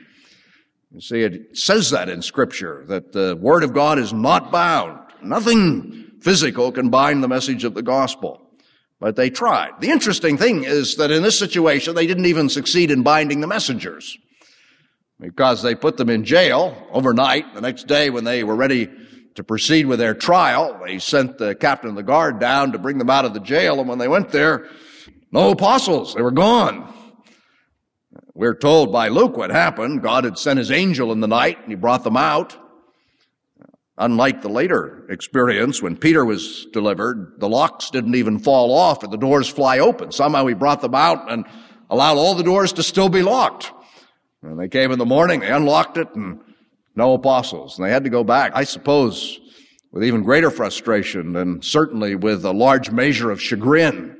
You 0.96 1.02
see, 1.02 1.20
it 1.20 1.58
says 1.58 1.90
that 1.90 2.08
in 2.08 2.22
scripture, 2.22 2.82
that 2.88 3.12
the 3.12 3.36
word 3.38 3.62
of 3.62 3.74
God 3.74 3.98
is 3.98 4.14
not 4.14 4.50
bound. 4.50 4.98
Nothing 5.22 6.12
physical 6.22 6.72
can 6.72 6.88
bind 6.88 7.22
the 7.22 7.28
message 7.28 7.64
of 7.64 7.74
the 7.74 7.82
gospel. 7.82 8.40
But 8.98 9.14
they 9.14 9.28
tried. 9.28 9.72
The 9.80 9.90
interesting 9.90 10.38
thing 10.38 10.64
is 10.64 10.96
that 10.96 11.10
in 11.10 11.22
this 11.22 11.38
situation, 11.38 11.94
they 11.94 12.06
didn't 12.06 12.24
even 12.24 12.48
succeed 12.48 12.90
in 12.90 13.02
binding 13.02 13.42
the 13.42 13.46
messengers. 13.46 14.16
Because 15.20 15.62
they 15.62 15.74
put 15.74 15.98
them 15.98 16.08
in 16.08 16.24
jail 16.24 16.74
overnight. 16.90 17.52
The 17.52 17.60
next 17.60 17.86
day 17.86 18.08
when 18.08 18.24
they 18.24 18.42
were 18.42 18.56
ready 18.56 18.88
to 19.34 19.44
proceed 19.44 19.84
with 19.84 19.98
their 19.98 20.14
trial. 20.14 20.80
They 20.82 20.98
sent 20.98 21.36
the 21.36 21.54
captain 21.54 21.90
of 21.90 21.96
the 21.96 22.04
guard 22.04 22.40
down 22.40 22.72
to 22.72 22.78
bring 22.78 22.96
them 22.96 23.10
out 23.10 23.26
of 23.26 23.34
the 23.34 23.40
jail, 23.40 23.80
and 23.80 23.88
when 23.90 23.98
they 23.98 24.08
went 24.08 24.30
there, 24.30 24.66
no 25.30 25.50
apostles. 25.50 26.14
They 26.14 26.22
were 26.22 26.30
gone. 26.30 26.90
We're 28.36 28.54
told 28.54 28.92
by 28.92 29.08
Luke 29.08 29.38
what 29.38 29.50
happened. 29.50 30.02
God 30.02 30.24
had 30.24 30.36
sent 30.36 30.58
his 30.58 30.70
angel 30.70 31.10
in 31.10 31.20
the 31.20 31.26
night, 31.26 31.56
and 31.62 31.70
he 31.70 31.74
brought 31.74 32.04
them 32.04 32.18
out. 32.18 32.54
Unlike 33.96 34.42
the 34.42 34.50
later 34.50 35.06
experience 35.08 35.80
when 35.80 35.96
Peter 35.96 36.22
was 36.22 36.66
delivered, 36.70 37.36
the 37.38 37.48
locks 37.48 37.88
didn't 37.88 38.14
even 38.14 38.38
fall 38.38 38.74
off 38.74 39.02
and 39.02 39.10
the 39.10 39.16
doors 39.16 39.48
fly 39.48 39.78
open. 39.78 40.12
Somehow 40.12 40.44
he 40.44 40.52
brought 40.52 40.82
them 40.82 40.94
out 40.94 41.32
and 41.32 41.46
allowed 41.88 42.18
all 42.18 42.34
the 42.34 42.42
doors 42.42 42.74
to 42.74 42.82
still 42.82 43.08
be 43.08 43.22
locked. 43.22 43.72
And 44.42 44.60
they 44.60 44.68
came 44.68 44.92
in 44.92 44.98
the 44.98 45.06
morning, 45.06 45.40
they 45.40 45.50
unlocked 45.50 45.96
it, 45.96 46.14
and 46.14 46.40
no 46.94 47.14
apostles. 47.14 47.78
And 47.78 47.86
they 47.86 47.90
had 47.90 48.04
to 48.04 48.10
go 48.10 48.22
back, 48.22 48.52
I 48.54 48.64
suppose, 48.64 49.40
with 49.92 50.04
even 50.04 50.22
greater 50.22 50.50
frustration 50.50 51.36
and 51.36 51.64
certainly 51.64 52.16
with 52.16 52.44
a 52.44 52.52
large 52.52 52.90
measure 52.90 53.30
of 53.30 53.40
chagrin. 53.40 54.15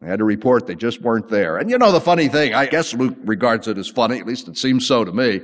They 0.00 0.08
had 0.08 0.18
to 0.18 0.24
report 0.24 0.66
they 0.66 0.74
just 0.74 1.00
weren't 1.00 1.28
there. 1.28 1.56
And 1.56 1.70
you 1.70 1.78
know 1.78 1.92
the 1.92 2.00
funny 2.00 2.28
thing, 2.28 2.54
I 2.54 2.66
guess 2.66 2.92
Luke 2.92 3.16
regards 3.24 3.66
it 3.66 3.78
as 3.78 3.88
funny, 3.88 4.18
at 4.18 4.26
least 4.26 4.48
it 4.48 4.58
seems 4.58 4.86
so 4.86 5.04
to 5.04 5.12
me. 5.12 5.40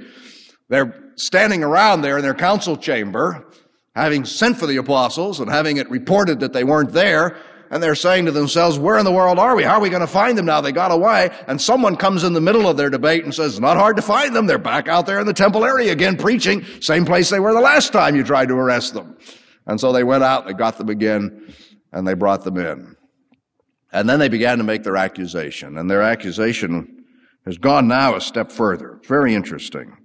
They're 0.69 1.13
standing 1.17 1.63
around 1.63 2.03
there 2.03 2.17
in 2.17 2.23
their 2.23 2.35
council 2.35 2.77
chamber, 2.77 3.47
having 3.95 4.25
sent 4.25 4.59
for 4.59 4.67
the 4.67 4.77
apostles 4.77 5.41
and 5.41 5.51
having 5.51 5.77
it 5.79 5.91
reported 5.91 6.41
that 6.41 6.53
they 6.53 6.65
weren't 6.65 6.93
there, 6.93 7.37
and 7.71 7.83
they're 7.83 7.95
saying 7.95 8.27
to 8.27 8.33
themselves, 8.33 8.79
where 8.79 8.99
in 8.99 9.05
the 9.07 9.13
world 9.13 9.39
are 9.39 9.57
we? 9.57 9.63
How 9.63 9.77
are 9.77 9.81
we 9.81 9.89
going 9.89 10.03
to 10.03 10.07
find 10.07 10.37
them 10.37 10.45
now? 10.45 10.61
They 10.61 10.73
got 10.73 10.93
away. 10.93 11.31
And 11.47 11.61
someone 11.61 11.97
comes 11.97 12.23
in 12.23 12.35
the 12.35 12.41
middle 12.41 12.69
of 12.69 12.77
their 12.77 12.91
debate 12.91 13.25
and 13.25 13.35
says, 13.35 13.59
not 13.59 13.79
hard 13.79 13.97
to 13.97 14.03
find 14.03 14.37
them. 14.37 14.47
They're 14.47 14.59
back 14.59 14.89
out 14.89 15.07
there 15.07 15.19
in 15.21 15.27
the 15.27 15.33
temple 15.33 15.65
area 15.65 15.91
again 15.91 16.19
preaching, 16.19 16.67
same 16.81 17.07
place 17.07 17.31
they 17.31 17.41
were 17.41 17.55
the 17.55 17.61
last 17.61 17.91
time 17.93 18.15
you 18.15 18.25
tried 18.25 18.49
to 18.49 18.55
arrest 18.55 18.93
them. 18.93 19.17
And 19.67 19.81
so 19.81 19.91
they 19.91 20.05
went 20.05 20.23
out, 20.23 20.47
they 20.47 20.53
got 20.53 20.77
them 20.77 20.91
again, 20.91 21.55
and 21.93 22.07
they 22.07 22.13
brought 22.13 22.45
them 22.45 22.59
in. 22.59 22.97
And 23.93 24.09
then 24.09 24.19
they 24.19 24.29
began 24.29 24.59
to 24.59 24.65
make 24.65 24.83
their 24.83 24.97
accusation, 24.97 25.77
and 25.77 25.91
their 25.91 26.03
accusation 26.03 27.05
has 27.45 27.59
gone 27.59 27.89
now 27.89 28.15
a 28.17 28.21
step 28.21 28.51
further. 28.51 28.97
It's 28.97 29.09
very 29.09 29.35
interesting. 29.35 29.97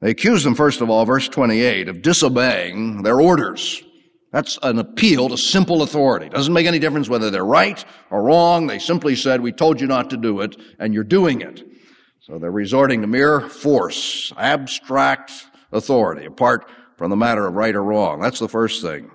They 0.00 0.10
accuse 0.10 0.44
them, 0.44 0.54
first 0.54 0.80
of 0.80 0.90
all, 0.90 1.04
verse 1.04 1.28
28, 1.28 1.88
of 1.88 2.02
disobeying 2.02 3.02
their 3.02 3.20
orders. 3.20 3.82
That's 4.32 4.58
an 4.62 4.78
appeal 4.78 5.28
to 5.28 5.36
simple 5.36 5.82
authority. 5.82 6.28
Doesn't 6.28 6.52
make 6.52 6.66
any 6.66 6.78
difference 6.78 7.08
whether 7.08 7.30
they're 7.30 7.44
right 7.44 7.84
or 8.10 8.22
wrong. 8.22 8.66
They 8.66 8.78
simply 8.78 9.14
said, 9.14 9.40
we 9.40 9.52
told 9.52 9.80
you 9.80 9.86
not 9.86 10.10
to 10.10 10.16
do 10.16 10.40
it, 10.40 10.56
and 10.78 10.94
you're 10.94 11.04
doing 11.04 11.40
it. 11.40 11.62
So 12.20 12.38
they're 12.38 12.50
resorting 12.50 13.00
to 13.00 13.06
mere 13.06 13.40
force, 13.40 14.32
abstract 14.36 15.32
authority, 15.72 16.24
apart 16.24 16.68
from 16.96 17.10
the 17.10 17.16
matter 17.16 17.46
of 17.46 17.54
right 17.54 17.74
or 17.74 17.82
wrong. 17.82 18.20
That's 18.20 18.38
the 18.38 18.48
first 18.48 18.80
thing. 18.80 19.10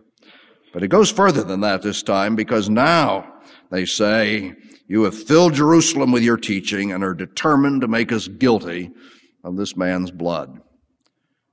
But 0.73 0.83
it 0.83 0.89
goes 0.89 1.11
further 1.11 1.43
than 1.43 1.61
that 1.61 1.81
this 1.81 2.03
time 2.03 2.35
because 2.35 2.69
now 2.69 3.36
they 3.69 3.85
say, 3.85 4.55
you 4.87 5.03
have 5.03 5.15
filled 5.15 5.53
Jerusalem 5.53 6.11
with 6.11 6.23
your 6.23 6.37
teaching 6.37 6.91
and 6.91 7.03
are 7.03 7.13
determined 7.13 7.81
to 7.81 7.87
make 7.87 8.11
us 8.11 8.27
guilty 8.27 8.91
of 9.43 9.57
this 9.57 9.75
man's 9.75 10.11
blood. 10.11 10.61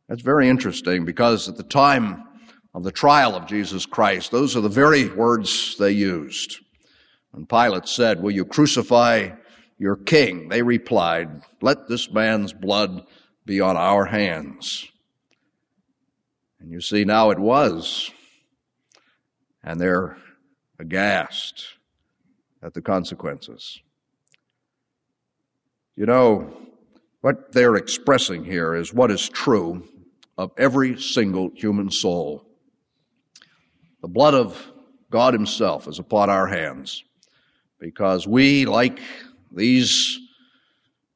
That's 0.09 0.23
very 0.23 0.49
interesting 0.49 1.05
because 1.05 1.49
at 1.49 1.57
the 1.57 1.63
time 1.65 2.25
of 2.75 2.83
the 2.83 2.93
trial 2.93 3.35
of 3.35 3.47
Jesus 3.47 3.87
Christ. 3.87 4.31
Those 4.31 4.57
are 4.57 4.61
the 4.61 4.69
very 4.69 5.09
words 5.09 5.77
they 5.79 5.93
used. 5.93 6.59
And 7.33 7.49
Pilate 7.49 7.89
said, 7.89 8.21
Will 8.21 8.33
you 8.33 8.45
crucify 8.45 9.31
your 9.79 9.97
king? 9.97 10.49
They 10.49 10.63
replied, 10.63 11.43
Let 11.63 11.89
this 11.89 12.11
man's 12.11 12.53
blood 12.53 13.07
be 13.47 13.61
on 13.61 13.77
our 13.77 14.05
hands. 14.07 14.89
And 16.59 16.73
you 16.73 16.81
see, 16.81 17.05
now 17.05 17.31
it 17.31 17.39
was. 17.39 18.11
And 19.63 19.81
they're 19.81 20.17
aghast 20.79 21.65
at 22.65 22.73
the 22.73 22.81
consequences. 22.81 23.81
You 25.97 26.07
know, 26.07 26.57
what 27.21 27.53
they're 27.53 27.77
expressing 27.77 28.45
here 28.45 28.75
is 28.75 28.93
what 28.93 29.11
is 29.11 29.29
true 29.29 29.87
of 30.39 30.51
every 30.57 31.01
single 31.01 31.51
human 31.55 31.91
soul. 31.91 32.45
The 34.01 34.09
blood 34.09 34.35
of 34.35 34.73
God 35.11 35.35
Himself 35.35 35.87
is 35.87 35.99
upon 35.99 36.31
our 36.31 36.47
hands 36.47 37.05
because 37.79 38.27
we, 38.27 38.65
like 38.65 38.99
these 39.53 40.19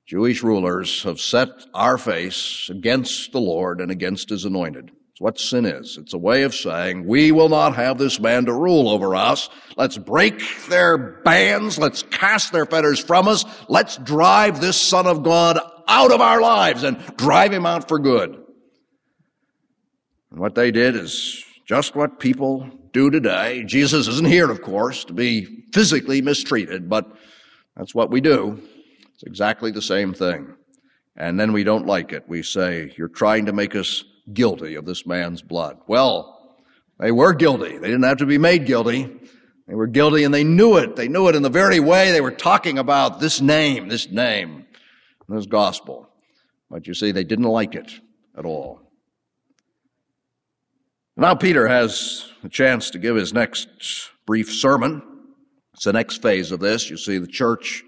Jewish 0.07 0.43
rulers, 0.43 1.03
have 1.03 1.21
set 1.21 1.49
our 1.75 1.99
face 1.99 2.69
against 2.71 3.33
the 3.33 3.41
Lord 3.41 3.81
and 3.81 3.91
against 3.91 4.29
His 4.29 4.45
anointed. 4.45 4.93
It's 5.19 5.23
what 5.25 5.41
sin 5.41 5.67
is. 5.67 5.99
It's 6.01 6.15
a 6.15 6.19
way 6.19 6.45
of 6.45 6.55
saying, 6.55 7.05
we 7.05 7.33
will 7.33 7.49
not 7.49 7.75
have 7.75 7.99
this 7.99 8.21
man 8.21 8.45
to 8.45 8.53
rule 8.53 8.89
over 8.89 9.17
us. 9.17 9.51
Let's 9.77 9.99
break 9.99 10.41
their 10.69 10.97
bands. 10.97 11.77
Let's 11.77 12.05
cast 12.05 12.53
their 12.53 12.65
fetters 12.65 13.01
from 13.01 13.27
us. 13.27 13.45
Let's 13.69 13.97
drive 13.97 14.61
this 14.61 14.81
Son 14.81 15.09
of 15.09 15.25
God 15.25 15.59
out 15.89 16.13
of 16.13 16.21
our 16.21 16.41
lives 16.41 16.85
and 16.85 17.05
drive 17.17 17.53
him 17.53 17.67
out 17.67 17.89
for 17.89 17.99
good. 17.99 18.41
And 20.31 20.39
what 20.39 20.55
they 20.55 20.71
did 20.71 20.95
is 20.95 21.45
just 21.67 21.97
what 21.97 22.21
people 22.21 22.71
do 22.93 23.11
today. 23.11 23.65
Jesus 23.65 24.07
isn't 24.07 24.29
here, 24.29 24.49
of 24.49 24.63
course, 24.63 25.05
to 25.07 25.13
be 25.13 25.65
physically 25.73 26.23
mistreated, 26.23 26.89
but 26.89 27.11
that's 27.77 27.93
what 27.93 28.13
we 28.13 28.21
do. 28.21 28.63
It's 29.15 29.25
exactly 29.25 29.73
the 29.73 29.83
same 29.83 30.15
thing. 30.15 30.55
And 31.17 31.41
then 31.41 31.53
we 31.53 31.65
don't 31.65 31.87
like 31.87 32.13
it. 32.13 32.29
We 32.29 32.45
say, 32.45 32.93
You're 32.97 33.09
trying 33.09 33.47
to 33.47 33.53
make 33.53 33.75
us 33.75 34.05
guilty 34.33 34.75
of 34.75 34.85
this 34.85 35.07
man's 35.07 35.43
blood. 35.43 35.79
Well, 35.87 36.57
they 36.99 37.13
were 37.13 37.33
guilty. 37.33 37.79
They 37.79 37.89
didn't 37.89 38.05
have 38.05 38.19
to 38.19 38.27
be 38.27 38.39
made 38.39 38.67
guilty. 38.67 39.15
They 39.67 39.75
were 39.75 39.87
guilty 39.87 40.25
and 40.25 40.33
they 40.33 40.45
knew 40.45 40.77
it. 40.77 40.97
They 40.97 41.09
knew 41.09 41.29
it 41.29 41.37
in 41.37 41.43
the 41.43 41.51
very 41.51 41.81
way 41.81 42.11
they 42.11 42.21
were 42.21 42.31
talking 42.31 42.79
about 42.79 43.21
this 43.21 43.41
name, 43.41 43.89
this 43.89 44.11
name, 44.11 44.67
this 45.29 45.47
gospel. 45.47 46.09
But 46.71 46.87
you 46.87 46.95
see, 46.95 47.13
they 47.13 47.25
didn't 47.25 47.45
like 47.45 47.75
it 47.75 47.91
at 48.37 48.45
all. 48.45 48.81
Now, 51.17 51.35
Peter 51.35 51.67
has 51.67 52.29
a 52.45 52.49
chance 52.49 52.91
to 52.91 52.99
give 52.99 53.17
his 53.17 53.33
next 53.33 53.69
brief 54.27 54.53
sermon. 54.53 55.03
It's 55.75 55.85
the 55.85 55.93
next 55.93 56.23
phase 56.23 56.53
of 56.53 56.61
this. 56.61 56.89
You 56.91 56.97
see 56.97 57.19
the 57.19 57.27
church 57.27 57.83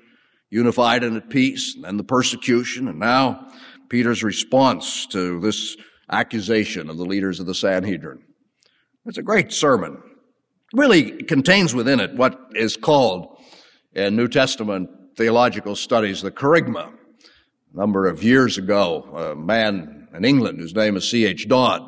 unified 0.50 1.04
and 1.04 1.16
at 1.16 1.30
peace, 1.30 1.74
and 1.76 1.84
then 1.84 1.96
the 1.96 2.04
persecution, 2.04 2.88
and 2.88 2.98
now 2.98 3.48
Peter's 3.88 4.24
response 4.24 5.06
to 5.06 5.40
this 5.40 5.76
accusation 6.10 6.90
of 6.90 6.96
the 6.96 7.04
leaders 7.04 7.40
of 7.40 7.46
the 7.46 7.54
Sanhedrin. 7.54 8.22
It's 9.06 9.18
a 9.18 9.22
great 9.22 9.52
sermon. 9.52 9.94
It 9.94 10.78
really 10.78 11.22
contains 11.22 11.74
within 11.74 12.00
it 12.00 12.14
what 12.14 12.38
is 12.54 12.76
called 12.76 13.38
in 13.94 14.16
New 14.16 14.28
Testament 14.28 14.90
theological 15.16 15.76
studies 15.76 16.22
the 16.22 16.30
kerygma. 16.30 16.92
A 17.72 17.76
number 17.76 18.06
of 18.06 18.22
years 18.22 18.58
ago, 18.58 19.32
a 19.32 19.36
man 19.36 20.08
in 20.14 20.24
England 20.24 20.58
whose 20.58 20.74
name 20.74 20.96
is 20.96 21.08
C.H. 21.08 21.48
Dodd 21.48 21.82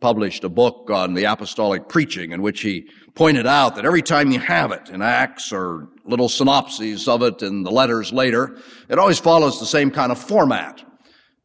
published 0.00 0.42
a 0.42 0.48
book 0.48 0.90
on 0.90 1.14
the 1.14 1.24
apostolic 1.24 1.88
preaching 1.88 2.32
in 2.32 2.42
which 2.42 2.60
he 2.60 2.88
pointed 3.14 3.46
out 3.46 3.76
that 3.76 3.84
every 3.84 4.02
time 4.02 4.32
you 4.32 4.40
have 4.40 4.72
it 4.72 4.88
in 4.90 5.00
Acts 5.00 5.52
or 5.52 5.88
little 6.04 6.28
synopses 6.28 7.06
of 7.06 7.22
it 7.22 7.40
in 7.42 7.62
the 7.62 7.70
letters 7.70 8.12
later, 8.12 8.58
it 8.88 8.98
always 8.98 9.20
follows 9.20 9.60
the 9.60 9.66
same 9.66 9.90
kind 9.90 10.10
of 10.10 10.18
format. 10.18 10.82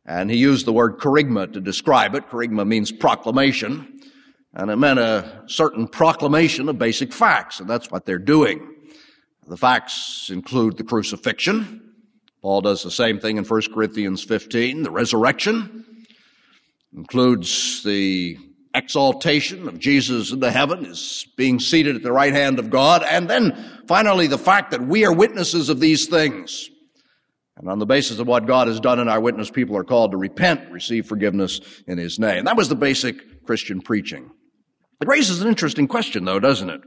And 0.07 0.31
he 0.31 0.37
used 0.37 0.65
the 0.65 0.73
word 0.73 0.99
kerygma 0.99 1.51
to 1.53 1.59
describe 1.59 2.15
it. 2.15 2.29
Kerygma 2.29 2.65
means 2.65 2.91
proclamation. 2.91 3.99
And 4.53 4.71
it 4.71 4.77
meant 4.77 4.99
a 4.99 5.43
certain 5.47 5.87
proclamation 5.87 6.69
of 6.69 6.79
basic 6.79 7.11
facts. 7.11 7.59
And 7.59 7.69
that's 7.69 7.91
what 7.91 8.05
they're 8.05 8.17
doing. 8.17 8.73
The 9.47 9.57
facts 9.57 10.29
include 10.31 10.77
the 10.77 10.83
crucifixion. 10.83 11.93
Paul 12.41 12.61
does 12.61 12.83
the 12.83 12.91
same 12.91 13.19
thing 13.19 13.37
in 13.37 13.43
1 13.43 13.61
Corinthians 13.73 14.23
15. 14.23 14.83
The 14.83 14.91
resurrection 14.91 16.05
includes 16.95 17.83
the 17.83 18.37
exaltation 18.73 19.67
of 19.67 19.79
Jesus 19.79 20.31
into 20.31 20.51
heaven, 20.51 20.85
is 20.85 21.27
being 21.35 21.59
seated 21.59 21.95
at 21.95 22.03
the 22.03 22.11
right 22.11 22.33
hand 22.33 22.59
of 22.59 22.69
God, 22.69 23.03
and 23.03 23.29
then 23.29 23.81
finally 23.87 24.27
the 24.27 24.37
fact 24.37 24.71
that 24.71 24.81
we 24.81 25.05
are 25.05 25.13
witnesses 25.13 25.69
of 25.69 25.79
these 25.79 26.07
things. 26.07 26.69
And 27.57 27.69
on 27.69 27.79
the 27.79 27.85
basis 27.85 28.19
of 28.19 28.27
what 28.27 28.45
God 28.45 28.67
has 28.67 28.79
done 28.79 28.99
in 28.99 29.07
our 29.07 29.19
witness, 29.19 29.49
people 29.49 29.75
are 29.75 29.83
called 29.83 30.11
to 30.11 30.17
repent, 30.17 30.71
receive 30.71 31.07
forgiveness 31.07 31.59
in 31.87 31.97
His 31.97 32.19
name. 32.19 32.45
That 32.45 32.57
was 32.57 32.69
the 32.69 32.75
basic 32.75 33.45
Christian 33.45 33.81
preaching. 33.81 34.29
It 35.01 35.07
raises 35.07 35.41
an 35.41 35.47
interesting 35.47 35.87
question 35.87 36.25
though, 36.25 36.39
doesn't 36.39 36.69
it? 36.69 36.81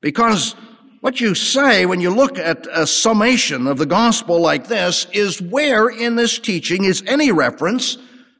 Because 0.00 0.54
what 1.00 1.20
you 1.20 1.34
say 1.34 1.86
when 1.86 2.00
you 2.00 2.10
look 2.10 2.38
at 2.38 2.66
a 2.72 2.86
summation 2.86 3.66
of 3.66 3.78
the 3.78 3.86
gospel 3.86 4.40
like 4.40 4.68
this 4.68 5.06
is 5.12 5.40
where 5.40 5.88
in 5.88 6.16
this 6.16 6.38
teaching 6.38 6.84
is 6.84 7.02
any 7.06 7.30
reference 7.30 7.98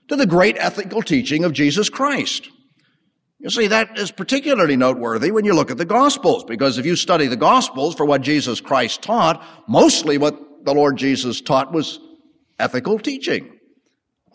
to 0.08 0.16
the 0.16 0.26
great 0.26 0.56
ethical 0.58 1.02
teaching 1.02 1.44
of 1.44 1.52
Jesus 1.52 1.88
Christ. 1.88 2.48
You 3.44 3.50
see, 3.50 3.66
that 3.66 3.98
is 3.98 4.10
particularly 4.10 4.76
noteworthy 4.76 5.30
when 5.30 5.44
you 5.44 5.52
look 5.52 5.70
at 5.70 5.76
the 5.76 5.84
Gospels, 5.84 6.44
because 6.44 6.78
if 6.78 6.86
you 6.86 6.96
study 6.96 7.26
the 7.26 7.36
Gospels 7.36 7.94
for 7.94 8.06
what 8.06 8.22
Jesus 8.22 8.58
Christ 8.58 9.02
taught, 9.02 9.44
mostly 9.68 10.16
what 10.16 10.38
the 10.64 10.74
Lord 10.74 10.96
Jesus 10.96 11.40
taught 11.40 11.72
was 11.72 12.00
ethical 12.58 12.98
teaching. 12.98 13.58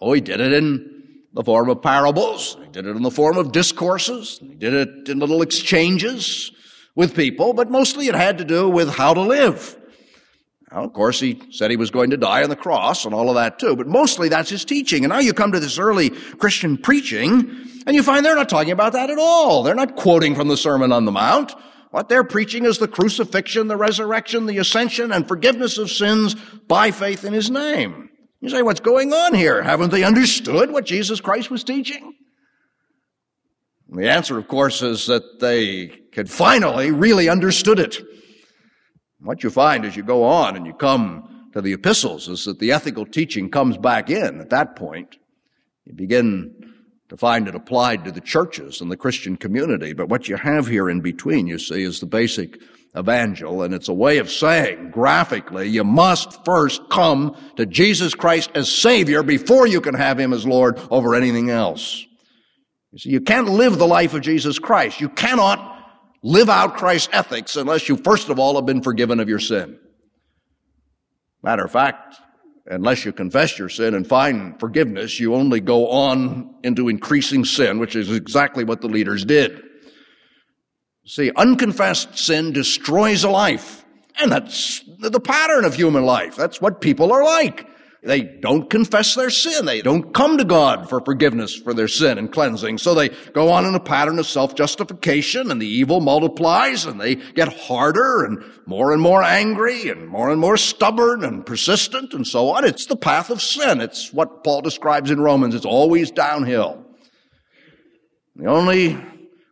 Oh, 0.01 0.13
he 0.13 0.21
did 0.21 0.39
it 0.39 0.53
in 0.53 1.03
the 1.33 1.43
form 1.43 1.69
of 1.69 1.81
parables. 1.81 2.57
He 2.63 2.71
did 2.71 2.85
it 2.85 2.95
in 2.95 3.03
the 3.03 3.11
form 3.11 3.37
of 3.37 3.51
discourses. 3.51 4.39
He 4.41 4.55
did 4.55 4.73
it 4.73 5.09
in 5.09 5.19
little 5.19 5.41
exchanges 5.41 6.51
with 6.95 7.15
people, 7.15 7.53
but 7.53 7.69
mostly 7.69 8.07
it 8.07 8.15
had 8.15 8.37
to 8.39 8.45
do 8.45 8.69
with 8.69 8.89
how 8.89 9.13
to 9.13 9.21
live. 9.21 9.75
Now, 10.71 10.83
of 10.83 10.93
course, 10.93 11.19
he 11.19 11.41
said 11.51 11.71
he 11.71 11.77
was 11.77 11.89
going 11.89 12.11
to 12.11 12.17
die 12.17 12.43
on 12.43 12.49
the 12.49 12.55
cross 12.55 13.05
and 13.05 13.13
all 13.13 13.29
of 13.29 13.35
that 13.35 13.57
too, 13.57 13.75
but 13.75 13.87
mostly 13.87 14.29
that's 14.29 14.49
his 14.49 14.65
teaching. 14.65 15.03
And 15.03 15.11
now 15.11 15.19
you 15.19 15.33
come 15.33 15.51
to 15.51 15.59
this 15.59 15.79
early 15.79 16.11
Christian 16.11 16.77
preaching, 16.77 17.49
and 17.87 17.95
you 17.95 18.03
find 18.03 18.23
they're 18.23 18.35
not 18.35 18.49
talking 18.49 18.71
about 18.71 18.93
that 18.93 19.09
at 19.09 19.17
all. 19.17 19.63
They're 19.63 19.73
not 19.73 19.95
quoting 19.95 20.35
from 20.35 20.47
the 20.47 20.57
Sermon 20.57 20.91
on 20.91 21.05
the 21.05 21.11
Mount. 21.11 21.53
What 21.91 22.07
they're 22.07 22.23
preaching 22.23 22.65
is 22.65 22.77
the 22.77 22.87
crucifixion, 22.87 23.67
the 23.67 23.77
resurrection, 23.77 24.45
the 24.45 24.59
ascension, 24.59 25.11
and 25.11 25.27
forgiveness 25.27 25.77
of 25.77 25.89
sins 25.89 26.35
by 26.67 26.91
faith 26.91 27.25
in 27.25 27.33
his 27.33 27.49
name. 27.49 28.09
You 28.41 28.49
say, 28.49 28.61
what's 28.61 28.79
going 28.79 29.11
on 29.11 29.33
here? 29.33 29.63
Haven't 29.63 29.91
they 29.91 30.03
understood 30.03 30.71
what 30.71 30.85
Jesus 30.85 31.19
Christ 31.19 31.49
was 31.49 31.63
teaching? 31.63 32.13
And 33.89 33.99
the 33.99 34.09
answer, 34.09 34.37
of 34.37 34.47
course, 34.47 34.81
is 34.81 35.07
that 35.07 35.39
they 35.39 35.91
had 36.13 36.29
finally 36.29 36.91
really 36.91 37.27
understood 37.27 37.79
it. 37.79 37.97
What 39.19 39.43
you 39.43 39.49
find 39.49 39.83
as 39.83 39.95
you 39.95 40.03
go 40.03 40.23
on 40.23 40.55
and 40.55 40.65
you 40.65 40.73
come 40.73 41.49
to 41.53 41.61
the 41.61 41.73
epistles 41.73 42.29
is 42.29 42.45
that 42.45 42.59
the 42.59 42.71
ethical 42.71 43.05
teaching 43.05 43.49
comes 43.49 43.77
back 43.77 44.09
in 44.09 44.39
at 44.39 44.51
that 44.51 44.75
point. 44.75 45.17
You 45.85 45.93
begin 45.93 46.53
to 47.09 47.17
find 47.17 47.47
it 47.47 47.55
applied 47.55 48.05
to 48.05 48.11
the 48.11 48.21
churches 48.21 48.81
and 48.81 48.91
the 48.91 48.97
Christian 48.97 49.35
community. 49.35 49.93
But 49.93 50.09
what 50.09 50.29
you 50.29 50.37
have 50.37 50.67
here 50.67 50.89
in 50.89 51.01
between, 51.01 51.47
you 51.47 51.57
see, 51.57 51.83
is 51.83 51.99
the 51.99 52.05
basic 52.05 52.61
evangel, 52.97 53.61
and 53.61 53.73
it's 53.73 53.87
a 53.87 53.93
way 53.93 54.17
of 54.17 54.31
saying 54.31 54.91
graphically, 54.91 55.67
you 55.67 55.83
must 55.83 56.43
first 56.45 56.81
come 56.89 57.35
to 57.55 57.65
Jesus 57.65 58.15
Christ 58.15 58.51
as 58.55 58.71
Savior 58.71 59.21
before 59.21 59.67
you 59.67 59.81
can 59.81 59.93
have 59.93 60.19
Him 60.19 60.33
as 60.33 60.45
Lord 60.45 60.79
over 60.89 61.13
anything 61.13 61.49
else. 61.49 62.05
You 62.91 62.99
see, 62.99 63.09
you 63.09 63.21
can't 63.21 63.49
live 63.49 63.77
the 63.77 63.87
life 63.87 64.13
of 64.13 64.21
Jesus 64.21 64.57
Christ. 64.57 65.01
You 65.01 65.09
cannot 65.09 65.77
live 66.23 66.49
out 66.49 66.77
Christ's 66.77 67.09
ethics 67.11 67.55
unless 67.55 67.87
you 67.87 67.97
first 67.97 68.29
of 68.29 68.39
all 68.39 68.55
have 68.55 68.65
been 68.65 68.81
forgiven 68.81 69.19
of 69.19 69.29
your 69.29 69.39
sin. 69.39 69.79
Matter 71.43 71.63
of 71.63 71.71
fact, 71.71 72.19
unless 72.69 73.03
you 73.03 73.11
confess 73.11 73.57
your 73.57 73.69
sin 73.69 73.95
and 73.95 74.07
find 74.07 74.59
forgiveness, 74.59 75.19
you 75.19 75.35
only 75.35 75.59
go 75.59 75.89
on 75.89 76.55
into 76.63 76.87
increasing 76.87 77.43
sin, 77.43 77.79
which 77.79 77.95
is 77.95 78.11
exactly 78.11 78.63
what 78.63 78.81
the 78.81 78.87
leaders 78.87 79.25
did. 79.25 79.61
See, 81.05 81.31
unconfessed 81.35 82.17
sin 82.17 82.53
destroys 82.53 83.23
a 83.23 83.29
life. 83.29 83.83
And 84.21 84.31
that's 84.31 84.81
the 84.99 85.19
pattern 85.19 85.65
of 85.65 85.73
human 85.73 86.05
life. 86.05 86.35
That's 86.35 86.61
what 86.61 86.81
people 86.81 87.11
are 87.11 87.23
like. 87.23 87.67
They 88.01 88.21
don't 88.21 88.69
confess 88.69 89.13
their 89.13 89.29
sin. 89.29 89.65
They 89.65 89.81
don't 89.81 90.13
come 90.13 90.37
to 90.37 90.45
God 90.45 90.87
for 90.87 91.01
forgiveness 91.01 91.53
for 91.53 91.73
their 91.73 91.89
sin 91.89 92.17
and 92.17 92.31
cleansing. 92.31 92.77
So 92.77 92.93
they 92.93 93.09
go 93.09 93.51
on 93.51 93.65
in 93.65 93.75
a 93.75 93.79
pattern 93.79 94.19
of 94.19 94.25
self-justification 94.25 95.51
and 95.51 95.61
the 95.61 95.67
evil 95.67 95.99
multiplies 95.99 96.85
and 96.85 96.99
they 96.99 97.15
get 97.15 97.51
harder 97.51 98.23
and 98.23 98.41
more 98.65 98.93
and 98.93 99.01
more 99.01 99.21
angry 99.21 99.89
and 99.89 100.07
more 100.07 100.31
and 100.31 100.39
more 100.39 100.55
stubborn 100.55 101.25
and 101.25 101.45
persistent 101.45 102.13
and 102.13 102.25
so 102.25 102.51
on. 102.51 102.63
It's 102.63 102.85
the 102.85 102.95
path 102.95 103.29
of 103.29 103.41
sin. 103.41 103.81
It's 103.81 104.13
what 104.13 104.45
Paul 104.45 104.61
describes 104.61 105.11
in 105.11 105.19
Romans. 105.19 105.53
It's 105.53 105.65
always 105.65 106.09
downhill. 106.09 106.85
The 108.37 108.45
only 108.45 108.97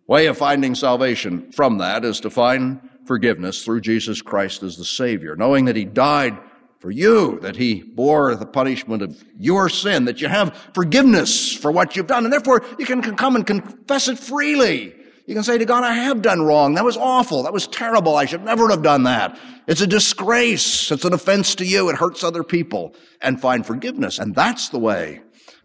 way 0.08 0.28
of 0.28 0.38
finding 0.38 0.74
salvation 0.74 1.52
from 1.52 1.80
that 1.80 2.06
is 2.06 2.22
to 2.22 2.30
find 2.30 2.80
forgiveness 3.06 3.66
through 3.66 3.82
Jesus 3.82 4.22
Christ 4.22 4.64
as 4.64 4.78
the 4.78 4.86
Savior, 4.86 5.36
knowing 5.36 5.66
that 5.66 5.76
He 5.76 5.84
died 5.84 6.38
for 6.80 6.92
you, 6.92 7.40
that 7.40 7.56
he 7.56 7.82
bore 7.82 8.36
the 8.36 8.46
punishment 8.46 9.02
of 9.02 9.24
your 9.38 9.70
sin, 9.70 10.06
that 10.06 10.22
you 10.22 10.28
have 10.28 10.56
forgiveness 10.74 11.54
for 11.54 11.72
what 11.72 11.96
you've 11.96 12.08
done, 12.08 12.24
and 12.24 12.32
therefore 12.32 12.64
you 12.78 12.86
can 12.86 13.02
come 13.02 13.36
and 13.36 13.48
confess 13.48 14.08
it 14.08 14.20
freely. 14.20 14.94
You 15.26 15.34
can 15.34 15.44
say 15.44 15.58
to 15.58 15.66
God, 15.66 15.84
I 15.84 15.94
have 15.94 16.22
done 16.22 16.42
wrong. 16.42 16.76
That 16.76 16.86
was 16.86 16.96
awful. 16.96 17.44
That 17.44 17.52
was 17.52 17.68
terrible. 17.68 18.16
I 18.16 18.24
should 18.26 18.46
never 18.46 18.70
have 18.70 18.82
done 18.82 19.04
that. 19.04 19.38
It's 19.68 19.82
a 19.82 19.88
disgrace. 19.88 20.90
It's 20.90 21.04
an 21.04 21.12
offense 21.12 21.54
to 21.56 21.66
you. 21.66 21.90
It 21.90 21.98
hurts 21.98 22.24
other 22.24 22.44
people. 22.44 22.96
And 23.22 23.42
find 23.42 23.66
forgiveness. 23.66 24.20
And 24.20 24.34
that's 24.34 24.70
the 24.70 24.80
way 24.80 25.20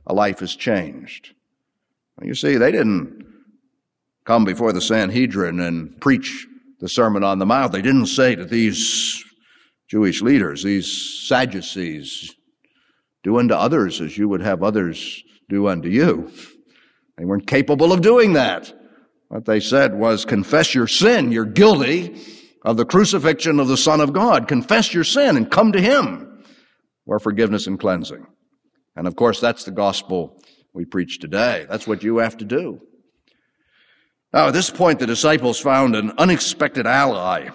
a 0.05 0.15
life 0.15 0.43
is 0.43 0.57
changed. 0.57 1.33
You 2.21 2.35
see, 2.35 2.57
they 2.57 2.73
didn't 2.73 3.25
come 4.25 4.45
before 4.45 4.73
the 4.73 4.81
Sanhedrin 4.81 5.61
and 5.61 6.01
preach 6.01 6.49
the 6.81 6.89
Sermon 6.89 7.23
on 7.23 7.39
the 7.39 7.47
Mount. 7.47 7.71
They 7.71 7.83
didn't 7.83 8.07
say 8.07 8.35
to 8.35 8.45
these 8.45 9.25
Jewish 9.93 10.23
leaders, 10.23 10.63
these 10.63 10.91
Sadducees, 11.29 12.35
do 13.23 13.39
unto 13.39 13.53
others 13.53 14.01
as 14.01 14.17
you 14.17 14.27
would 14.27 14.41
have 14.41 14.63
others 14.63 15.23
do 15.51 15.69
unto 15.69 15.91
you. 15.91 16.33
They 17.19 17.27
weren't 17.27 17.47
capable 17.47 17.93
of 17.93 18.01
doing 18.01 18.33
that. 18.33 18.73
What 19.29 19.45
they 19.45 19.61
said 19.61 19.95
was, 19.95 20.25
confess 20.25 20.75
your 20.75 20.87
sin. 20.87 21.31
You're 21.31 21.45
guilty 21.45 22.19
of 22.63 22.79
the 22.79 22.87
crucifixion 22.87 23.61
of 23.61 23.69
the 23.69 23.77
Son 23.77 24.01
of 24.01 24.15
God. 24.15 24.49
Confess 24.49 24.95
your 24.95 25.05
sin 25.05 25.37
and 25.37 25.51
come 25.51 25.73
to 25.73 25.81
Him 25.81 26.43
for 27.05 27.19
forgiveness 27.19 27.67
and 27.67 27.79
cleansing. 27.79 28.27
And 28.97 29.07
of 29.07 29.15
course, 29.15 29.41
that's 29.41 29.65
the 29.65 29.73
gospel 29.73 30.43
we 30.73 30.87
preach 30.87 31.19
today. 31.19 31.67
That's 31.69 31.87
what 31.87 32.03
you 32.03 32.17
have 32.17 32.39
to 32.39 32.47
do. 32.47 32.81
Now, 34.33 34.47
at 34.47 34.55
this 34.55 34.71
point, 34.71 35.01
the 35.01 35.07
disciples 35.07 35.61
found 35.61 35.95
an 35.95 36.13
unexpected 36.17 36.87
ally 36.87 37.51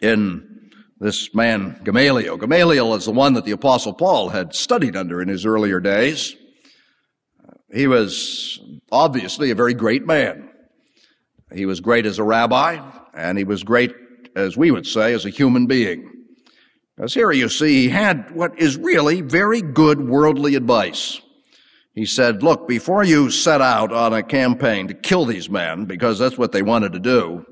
in 0.00 0.49
this 1.00 1.34
man 1.34 1.80
Gamaliel. 1.82 2.36
Gamaliel 2.36 2.94
is 2.94 3.06
the 3.06 3.10
one 3.10 3.32
that 3.32 3.44
the 3.44 3.50
apostle 3.52 3.94
Paul 3.94 4.28
had 4.28 4.54
studied 4.54 4.96
under 4.96 5.22
in 5.22 5.28
his 5.28 5.46
earlier 5.46 5.80
days. 5.80 6.36
He 7.72 7.86
was 7.86 8.60
obviously 8.92 9.50
a 9.50 9.54
very 9.54 9.74
great 9.74 10.06
man. 10.06 10.50
He 11.52 11.66
was 11.66 11.80
great 11.80 12.06
as 12.06 12.18
a 12.18 12.24
rabbi, 12.24 12.78
and 13.14 13.38
he 13.38 13.44
was 13.44 13.64
great, 13.64 13.94
as 14.36 14.56
we 14.56 14.70
would 14.70 14.86
say, 14.86 15.14
as 15.14 15.24
a 15.24 15.30
human 15.30 15.66
being. 15.66 16.08
Because 16.96 17.14
here 17.14 17.32
you 17.32 17.48
see, 17.48 17.84
he 17.84 17.88
had 17.88 18.30
what 18.32 18.58
is 18.58 18.76
really 18.76 19.20
very 19.22 19.62
good 19.62 20.06
worldly 20.06 20.54
advice. 20.54 21.20
He 21.94 22.06
said, 22.06 22.42
look, 22.42 22.68
before 22.68 23.04
you 23.04 23.30
set 23.30 23.60
out 23.60 23.92
on 23.92 24.12
a 24.12 24.22
campaign 24.22 24.88
to 24.88 24.94
kill 24.94 25.24
these 25.24 25.48
men, 25.48 25.86
because 25.86 26.18
that's 26.18 26.38
what 26.38 26.52
they 26.52 26.62
wanted 26.62 26.92
to 26.92 27.00
do, 27.00 27.44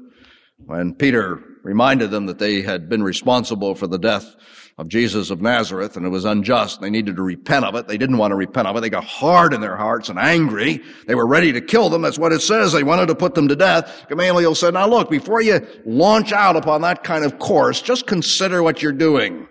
when 0.65 0.95
Peter 0.95 1.43
reminded 1.69 2.11
them 2.11 2.25
that 2.25 2.39
they 2.39 2.63
had 2.63 2.89
been 2.89 3.03
responsible 3.03 3.75
for 3.75 3.87
the 3.87 3.99
death 3.99 4.35
of 4.79 4.89
Jesus 4.89 5.29
of 5.29 5.43
Nazareth 5.43 5.99
and 5.99 6.07
it 6.07 6.09
was 6.09 6.25
unjust. 6.25 6.81
They 6.81 6.89
needed 6.89 7.17
to 7.17 7.23
repent 7.23 7.67
of 7.67 7.75
it. 7.75 7.87
They 7.87 7.99
didn't 7.99 8.17
want 8.17 8.31
to 8.31 8.37
repent 8.37 8.67
of 8.67 8.75
it. 8.75 8.81
They 8.81 8.89
got 8.89 9.05
hard 9.05 9.53
in 9.53 9.61
their 9.61 9.77
hearts 9.77 10.09
and 10.09 10.19
angry. 10.19 10.81
They 11.07 11.15
were 11.15 11.27
ready 11.27 11.53
to 11.53 11.61
kill 11.61 11.91
them. 11.91 12.01
That's 12.01 12.19
what 12.19 12.33
it 12.33 12.41
says. 12.41 12.73
They 12.73 12.85
wanted 12.85 13.09
to 13.09 13.15
put 13.15 13.35
them 13.35 13.49
to 13.49 13.55
death. 13.57 14.07
Gamaliel 14.09 14.55
said, 14.55 14.73
now 14.73 14.89
look, 14.89 15.11
before 15.11 15.43
you 15.43 15.61
launch 15.85 16.33
out 16.33 16.57
upon 16.57 16.81
that 16.81 17.05
kind 17.05 17.23
of 17.23 17.39
course, 17.39 17.83
just 17.83 18.07
consider 18.07 18.63
what 18.63 18.81
you're 18.83 18.91
doing. 18.93 19.47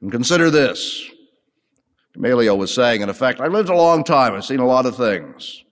And 0.00 0.10
consider 0.10 0.48
this. 0.48 1.06
Gamaliel 2.14 2.56
was 2.56 2.72
saying, 2.72 3.02
in 3.02 3.10
effect, 3.10 3.38
I 3.38 3.48
lived 3.48 3.68
a 3.68 3.76
long 3.76 4.02
time. 4.02 4.32
I've 4.32 4.46
seen 4.46 4.60
a 4.60 4.66
lot 4.66 4.86
of 4.86 4.96
things. 4.96 5.62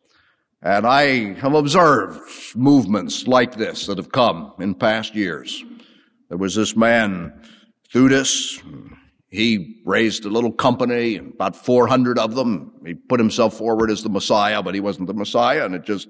And 0.62 0.86
I 0.86 1.34
have 1.40 1.54
observed 1.54 2.20
movements 2.54 3.26
like 3.26 3.56
this 3.56 3.86
that 3.86 3.96
have 3.96 4.12
come 4.12 4.52
in 4.58 4.74
past 4.74 5.14
years. 5.14 5.64
There 6.28 6.36
was 6.36 6.54
this 6.54 6.76
man, 6.76 7.32
Theudas. 7.92 8.62
He 9.30 9.80
raised 9.86 10.26
a 10.26 10.28
little 10.28 10.52
company, 10.52 11.16
about 11.16 11.56
400 11.56 12.18
of 12.18 12.34
them. 12.34 12.72
He 12.84 12.94
put 12.94 13.20
himself 13.20 13.56
forward 13.56 13.90
as 13.90 14.02
the 14.02 14.10
Messiah, 14.10 14.62
but 14.62 14.74
he 14.74 14.80
wasn't 14.80 15.06
the 15.06 15.14
Messiah, 15.14 15.64
and 15.64 15.74
it 15.74 15.84
just 15.84 16.08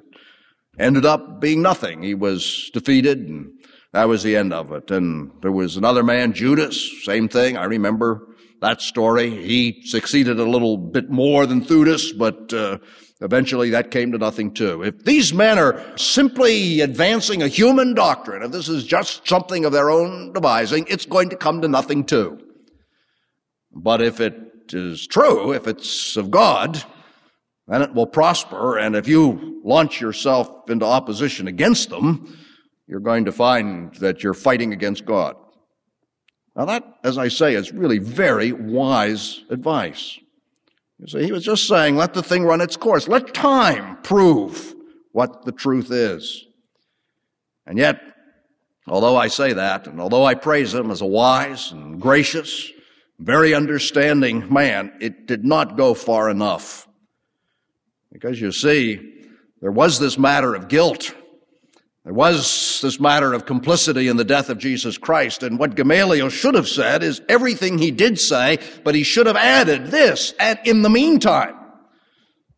ended 0.78 1.06
up 1.06 1.40
being 1.40 1.62
nothing. 1.62 2.02
He 2.02 2.14
was 2.14 2.70
defeated, 2.72 3.18
and 3.18 3.52
that 3.92 4.08
was 4.08 4.24
the 4.24 4.36
end 4.36 4.52
of 4.52 4.72
it. 4.72 4.90
And 4.90 5.30
there 5.42 5.52
was 5.52 5.76
another 5.76 6.02
man, 6.02 6.32
Judas, 6.32 7.04
same 7.04 7.28
thing. 7.28 7.56
I 7.56 7.64
remember 7.64 8.26
that 8.62 8.80
story. 8.80 9.30
He 9.30 9.82
succeeded 9.84 10.40
a 10.40 10.44
little 10.44 10.76
bit 10.76 11.08
more 11.08 11.46
than 11.46 11.64
Theudas, 11.64 12.16
but 12.16 12.52
uh, 12.52 12.78
Eventually 13.22 13.70
that 13.70 13.90
came 13.90 14.12
to 14.12 14.18
nothing 14.18 14.52
too. 14.52 14.82
If 14.82 15.04
these 15.04 15.34
men 15.34 15.58
are 15.58 15.96
simply 15.96 16.80
advancing 16.80 17.42
a 17.42 17.48
human 17.48 17.94
doctrine, 17.94 18.42
if 18.42 18.50
this 18.50 18.68
is 18.68 18.84
just 18.84 19.28
something 19.28 19.64
of 19.64 19.72
their 19.72 19.90
own 19.90 20.32
devising, 20.32 20.86
it's 20.88 21.04
going 21.04 21.28
to 21.28 21.36
come 21.36 21.60
to 21.60 21.68
nothing 21.68 22.04
too. 22.04 22.40
But 23.72 24.00
if 24.00 24.20
it 24.20 24.72
is 24.72 25.06
true, 25.06 25.52
if 25.52 25.66
it's 25.66 26.16
of 26.16 26.30
God, 26.30 26.82
then 27.68 27.82
it 27.82 27.94
will 27.94 28.06
prosper. 28.06 28.78
And 28.78 28.96
if 28.96 29.06
you 29.06 29.60
launch 29.64 30.00
yourself 30.00 30.70
into 30.70 30.86
opposition 30.86 31.46
against 31.46 31.90
them, 31.90 32.38
you're 32.86 33.00
going 33.00 33.26
to 33.26 33.32
find 33.32 33.94
that 33.96 34.22
you're 34.22 34.34
fighting 34.34 34.72
against 34.72 35.04
God. 35.04 35.36
Now 36.56 36.64
that, 36.64 36.84
as 37.04 37.18
I 37.18 37.28
say, 37.28 37.54
is 37.54 37.70
really 37.70 37.98
very 37.98 38.52
wise 38.52 39.44
advice. 39.50 40.18
You 41.00 41.06
see, 41.06 41.24
he 41.24 41.32
was 41.32 41.44
just 41.44 41.66
saying, 41.66 41.96
let 41.96 42.12
the 42.12 42.22
thing 42.22 42.44
run 42.44 42.60
its 42.60 42.76
course. 42.76 43.08
Let 43.08 43.32
time 43.32 43.96
prove 44.02 44.74
what 45.12 45.46
the 45.46 45.52
truth 45.52 45.90
is. 45.90 46.46
And 47.66 47.78
yet, 47.78 48.00
although 48.86 49.16
I 49.16 49.28
say 49.28 49.54
that, 49.54 49.86
and 49.86 49.98
although 49.98 50.24
I 50.24 50.34
praise 50.34 50.74
him 50.74 50.90
as 50.90 51.00
a 51.00 51.06
wise 51.06 51.72
and 51.72 52.00
gracious, 52.00 52.70
very 53.18 53.54
understanding 53.54 54.52
man, 54.52 54.92
it 55.00 55.26
did 55.26 55.42
not 55.42 55.76
go 55.76 55.94
far 55.94 56.28
enough. 56.28 56.86
Because 58.12 58.38
you 58.38 58.52
see, 58.52 59.24
there 59.62 59.72
was 59.72 59.98
this 59.98 60.18
matter 60.18 60.54
of 60.54 60.68
guilt 60.68 61.14
there 62.10 62.16
was 62.16 62.80
this 62.82 62.98
matter 62.98 63.32
of 63.32 63.46
complicity 63.46 64.08
in 64.08 64.16
the 64.16 64.24
death 64.24 64.50
of 64.50 64.58
Jesus 64.58 64.98
Christ, 64.98 65.44
and 65.44 65.60
what 65.60 65.76
Gamaliel 65.76 66.28
should 66.28 66.56
have 66.56 66.66
said 66.66 67.04
is 67.04 67.22
everything 67.28 67.78
he 67.78 67.92
did 67.92 68.18
say, 68.18 68.58
but 68.82 68.96
he 68.96 69.04
should 69.04 69.28
have 69.28 69.36
added 69.36 69.92
this, 69.92 70.34
and 70.40 70.58
in 70.64 70.82
the 70.82 70.90
meantime. 70.90 71.54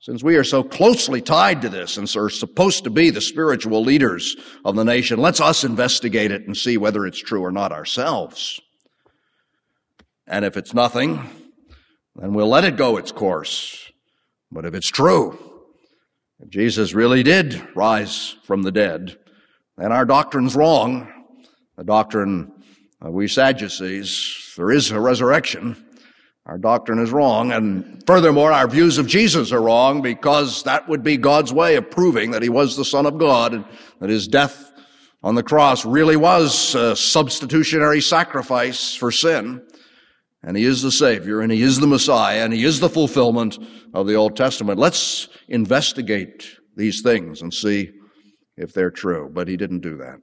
Since 0.01 0.23
we 0.23 0.37
are 0.37 0.43
so 0.43 0.63
closely 0.63 1.21
tied 1.21 1.61
to 1.61 1.69
this 1.69 1.99
and 1.99 2.11
are 2.17 2.31
supposed 2.31 2.85
to 2.85 2.91
be 2.91 3.11
the 3.11 3.21
spiritual 3.21 3.83
leaders 3.83 4.37
of 4.65 4.75
the 4.75 4.87
nation, 4.87 5.21
let's 5.21 5.39
us 5.39 5.65
investigate 5.65 6.33
it 6.33 6.47
and 6.47 6.57
see 6.57 6.79
whether 6.79 7.05
it's 7.05 7.21
true 7.21 7.43
or 7.43 7.53
not 7.53 7.73
ourselves. 7.73 8.59
And 10.27 10.47
if 10.47 10.57
it's 10.57 10.73
nothing, 10.73 11.29
then 12.17 12.33
we'll 12.33 12.49
let 12.49 12.65
it 12.65 12.79
go 12.79 12.97
its 12.97 13.13
course. 13.13 13.93
But 14.51 14.65
if 14.65 14.73
it's 14.73 14.89
true, 14.89 15.39
if 16.41 16.49
Jesus 16.49 16.95
really 16.95 17.23
did 17.23 17.63
rise 17.77 18.37
from 18.45 18.63
the 18.63 18.73
dead, 18.73 19.19
then 19.83 19.91
our 19.91 20.05
doctrine's 20.05 20.55
wrong. 20.55 21.13
The 21.77 21.83
doctrine 21.83 22.53
of 23.01 23.13
we 23.13 23.27
Sadducees, 23.27 24.55
there 24.57 24.71
is 24.71 24.93
a 24.93 25.01
resurrection. 25.01 25.77
Our 26.47 26.57
doctrine 26.57 27.01
is 27.01 27.11
wrong, 27.11 27.51
and 27.51 28.01
furthermore, 28.07 28.53
our 28.53 28.69
views 28.69 28.99
of 28.99 29.09
Jesus 29.09 29.51
are 29.51 29.61
wrong 29.61 30.01
because 30.01 30.63
that 30.65 30.89
would 30.89 31.03
be 31.03 31.17
God's 31.17 31.53
way 31.53 31.75
of 31.75 31.91
proving 31.91 32.31
that 32.31 32.43
he 32.43 32.49
was 32.49 32.77
the 32.77 32.85
Son 32.85 33.07
of 33.07 33.19
God 33.19 33.55
and 33.55 33.65
that 33.99 34.09
his 34.09 34.29
death 34.29 34.73
on 35.21 35.35
the 35.35 35.43
cross 35.43 35.85
really 35.85 36.17
was 36.17 36.77
a 36.77 36.95
substitutionary 36.95 38.01
sacrifice 38.01 38.95
for 38.95 39.11
sin. 39.11 39.63
And 40.45 40.57
he 40.57 40.65
is 40.65 40.83
the 40.83 40.93
Savior, 40.93 41.41
and 41.41 41.51
he 41.51 41.63
is 41.63 41.81
the 41.81 41.87
Messiah, 41.89 42.45
and 42.45 42.53
he 42.53 42.65
is 42.65 42.79
the 42.79 42.89
fulfillment 42.89 43.59
of 43.95 44.07
the 44.07 44.15
Old 44.15 44.37
Testament. 44.37 44.79
Let's 44.79 45.29
investigate 45.49 46.57
these 46.77 47.03
things 47.03 47.43
and 47.43 47.53
see 47.53 47.91
if 48.57 48.73
they're 48.73 48.91
true. 48.91 49.31
But 49.33 49.49
he 49.49 49.57
didn't 49.57 49.81
do 49.81 49.97
that. 49.99 50.19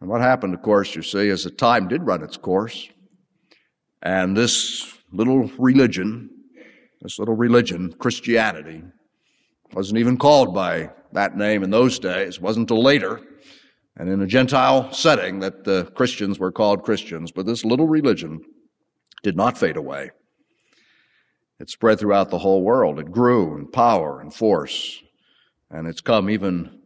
And 0.00 0.08
what 0.08 0.20
happened, 0.20 0.54
of 0.54 0.62
course, 0.62 0.94
you 0.94 1.02
see, 1.02 1.28
is 1.28 1.44
that 1.44 1.58
time 1.58 1.88
did 1.88 2.06
run 2.06 2.22
its 2.22 2.36
course. 2.36 2.88
And 4.02 4.36
this 4.36 4.96
little 5.12 5.50
religion, 5.58 6.30
this 7.02 7.18
little 7.18 7.34
religion, 7.34 7.92
Christianity, 7.98 8.82
wasn't 9.72 9.98
even 9.98 10.16
called 10.16 10.54
by 10.54 10.90
that 11.12 11.36
name 11.36 11.62
in 11.62 11.70
those 11.70 11.98
days. 11.98 12.36
It 12.36 12.42
wasn't 12.42 12.70
until 12.70 12.82
later 12.82 13.20
and 13.98 14.08
in 14.08 14.22
a 14.22 14.26
Gentile 14.26 14.92
setting 14.92 15.40
that 15.40 15.64
the 15.64 15.90
Christians 15.96 16.38
were 16.38 16.52
called 16.52 16.84
Christians. 16.84 17.32
But 17.32 17.46
this 17.46 17.64
little 17.64 17.88
religion 17.88 18.40
did 19.24 19.36
not 19.36 19.58
fade 19.58 19.76
away. 19.76 20.10
It 21.58 21.68
spread 21.68 21.98
throughout 21.98 22.30
the 22.30 22.38
whole 22.38 22.62
world. 22.62 23.00
It 23.00 23.10
grew 23.10 23.56
in 23.56 23.66
power 23.66 24.20
and 24.20 24.32
force. 24.32 25.02
And 25.70 25.86
it's 25.86 26.00
come 26.00 26.30
even 26.30 26.80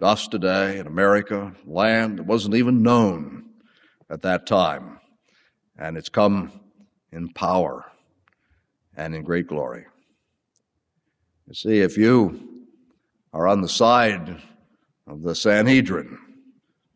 us 0.00 0.28
today 0.28 0.78
in 0.78 0.86
America, 0.86 1.52
land 1.64 2.18
that 2.18 2.26
wasn't 2.26 2.54
even 2.54 2.82
known 2.82 3.50
at 4.10 4.22
that 4.22 4.46
time 4.46 4.96
and 5.78 5.96
it's 5.96 6.08
come 6.08 6.52
in 7.12 7.28
power 7.30 7.84
and 8.96 9.14
in 9.14 9.22
great 9.22 9.46
glory. 9.46 9.84
You 11.46 11.54
see, 11.54 11.80
if 11.80 11.96
you 11.96 12.64
are 13.32 13.46
on 13.46 13.60
the 13.60 13.68
side 13.68 14.40
of 15.06 15.22
the 15.22 15.34
Sanhedrin, 15.34 16.18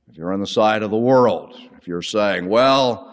if 0.08 0.16
you're 0.16 0.32
on 0.32 0.40
the 0.40 0.46
side 0.46 0.82
of 0.82 0.90
the 0.90 0.96
world, 0.96 1.56
if 1.78 1.86
you're 1.86 2.02
saying, 2.02 2.48
well, 2.48 3.06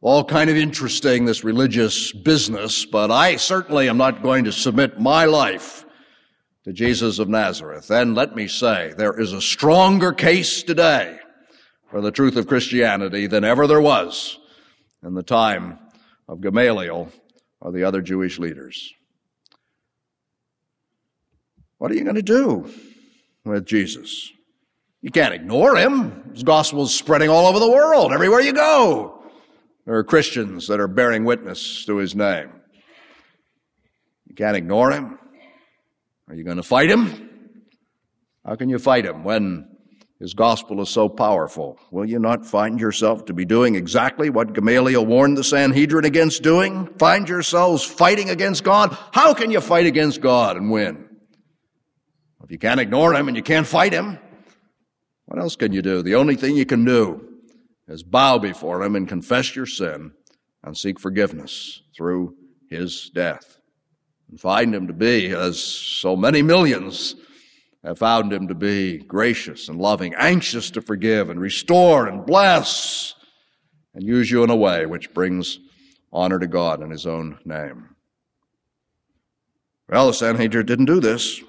all 0.00 0.24
kind 0.24 0.48
of 0.48 0.56
interesting, 0.56 1.26
this 1.26 1.44
religious 1.44 2.12
business, 2.12 2.86
but 2.86 3.10
I 3.10 3.36
certainly 3.36 3.88
am 3.88 3.98
not 3.98 4.22
going 4.22 4.44
to 4.44 4.52
submit 4.52 4.98
my 4.98 5.26
life 5.26 5.84
to 6.64 6.72
Jesus 6.72 7.18
of 7.18 7.28
Nazareth, 7.28 7.88
then 7.88 8.14
let 8.14 8.36
me 8.36 8.46
say 8.46 8.92
there 8.96 9.18
is 9.18 9.32
a 9.32 9.40
stronger 9.40 10.12
case 10.12 10.62
today 10.62 11.18
for 11.90 12.00
the 12.00 12.10
truth 12.10 12.36
of 12.36 12.46
Christianity 12.46 13.26
than 13.26 13.44
ever 13.44 13.66
there 13.66 13.80
was 13.80 14.38
in 15.02 15.14
the 15.14 15.22
time 15.22 15.78
of 16.28 16.40
Gamaliel 16.40 17.10
or 17.60 17.72
the 17.72 17.84
other 17.84 18.02
Jewish 18.02 18.38
leaders. 18.38 18.92
What 21.78 21.90
are 21.90 21.94
you 21.94 22.04
going 22.04 22.16
to 22.16 22.22
do 22.22 22.70
with 23.44 23.64
Jesus? 23.64 24.30
You 25.00 25.10
can't 25.10 25.32
ignore 25.32 25.76
him. 25.76 26.30
His 26.34 26.42
gospel 26.42 26.82
is 26.82 26.94
spreading 26.94 27.30
all 27.30 27.46
over 27.46 27.58
the 27.58 27.70
world, 27.70 28.12
everywhere 28.12 28.40
you 28.40 28.52
go. 28.52 29.22
There 29.86 29.96
are 29.96 30.04
Christians 30.04 30.66
that 30.68 30.78
are 30.78 30.86
bearing 30.86 31.24
witness 31.24 31.86
to 31.86 31.96
his 31.96 32.14
name. 32.14 32.50
You 34.26 34.34
can't 34.34 34.58
ignore 34.58 34.90
him. 34.90 35.18
Are 36.30 36.34
you 36.34 36.44
going 36.44 36.58
to 36.58 36.62
fight 36.62 36.88
him? 36.88 37.28
How 38.46 38.54
can 38.54 38.68
you 38.68 38.78
fight 38.78 39.04
him 39.04 39.24
when 39.24 39.68
his 40.20 40.34
gospel 40.34 40.82
is 40.82 40.90
so 40.90 41.08
powerful. 41.08 41.80
Will 41.90 42.04
you 42.04 42.18
not 42.18 42.44
find 42.44 42.78
yourself 42.78 43.24
to 43.24 43.32
be 43.32 43.46
doing 43.46 43.74
exactly 43.74 44.28
what 44.28 44.52
Gamaliel 44.52 45.06
warned 45.06 45.38
the 45.38 45.42
Sanhedrin 45.42 46.04
against 46.04 46.42
doing? 46.42 46.86
Find 46.98 47.26
yourselves 47.26 47.82
fighting 47.82 48.28
against 48.28 48.62
God? 48.62 48.96
How 49.12 49.32
can 49.32 49.50
you 49.50 49.62
fight 49.62 49.86
against 49.86 50.20
God 50.20 50.58
and 50.58 50.70
win? 50.70 51.08
If 52.44 52.50
you 52.50 52.58
can't 52.58 52.80
ignore 52.80 53.14
him 53.14 53.28
and 53.28 53.36
you 53.36 53.42
can't 53.42 53.66
fight 53.66 53.94
him, 53.94 54.18
what 55.24 55.40
else 55.40 55.56
can 55.56 55.72
you 55.72 55.80
do? 55.80 56.02
The 56.02 56.16
only 56.16 56.36
thing 56.36 56.54
you 56.54 56.66
can 56.66 56.84
do 56.84 57.26
is 57.88 58.02
bow 58.02 58.38
before 58.38 58.82
him 58.82 58.96
and 58.96 59.08
confess 59.08 59.56
your 59.56 59.66
sin 59.66 60.12
and 60.62 60.76
seek 60.76 61.00
forgiveness 61.00 61.80
through 61.96 62.36
his 62.68 63.10
death. 63.14 63.59
And 64.30 64.40
find 64.40 64.72
him 64.74 64.86
to 64.86 64.92
be, 64.92 65.34
as 65.34 65.60
so 65.60 66.16
many 66.16 66.40
millions 66.40 67.16
have 67.82 67.98
found 67.98 68.32
him 68.32 68.46
to 68.48 68.54
be 68.54 68.98
gracious 68.98 69.68
and 69.68 69.80
loving, 69.80 70.14
anxious 70.14 70.70
to 70.72 70.80
forgive 70.80 71.30
and 71.30 71.40
restore 71.40 72.06
and 72.06 72.24
bless 72.24 73.14
and 73.94 74.04
use 74.04 74.30
you 74.30 74.44
in 74.44 74.50
a 74.50 74.56
way 74.56 74.86
which 74.86 75.12
brings 75.12 75.58
honor 76.12 76.38
to 76.38 76.46
God 76.46 76.82
in 76.82 76.90
his 76.90 77.06
own 77.06 77.38
name. 77.44 77.88
Well, 79.88 80.06
the 80.06 80.14
Sanhedrin 80.14 80.66
didn't 80.66 80.84
do 80.84 81.00
this. 81.00 81.38
It 81.38 81.46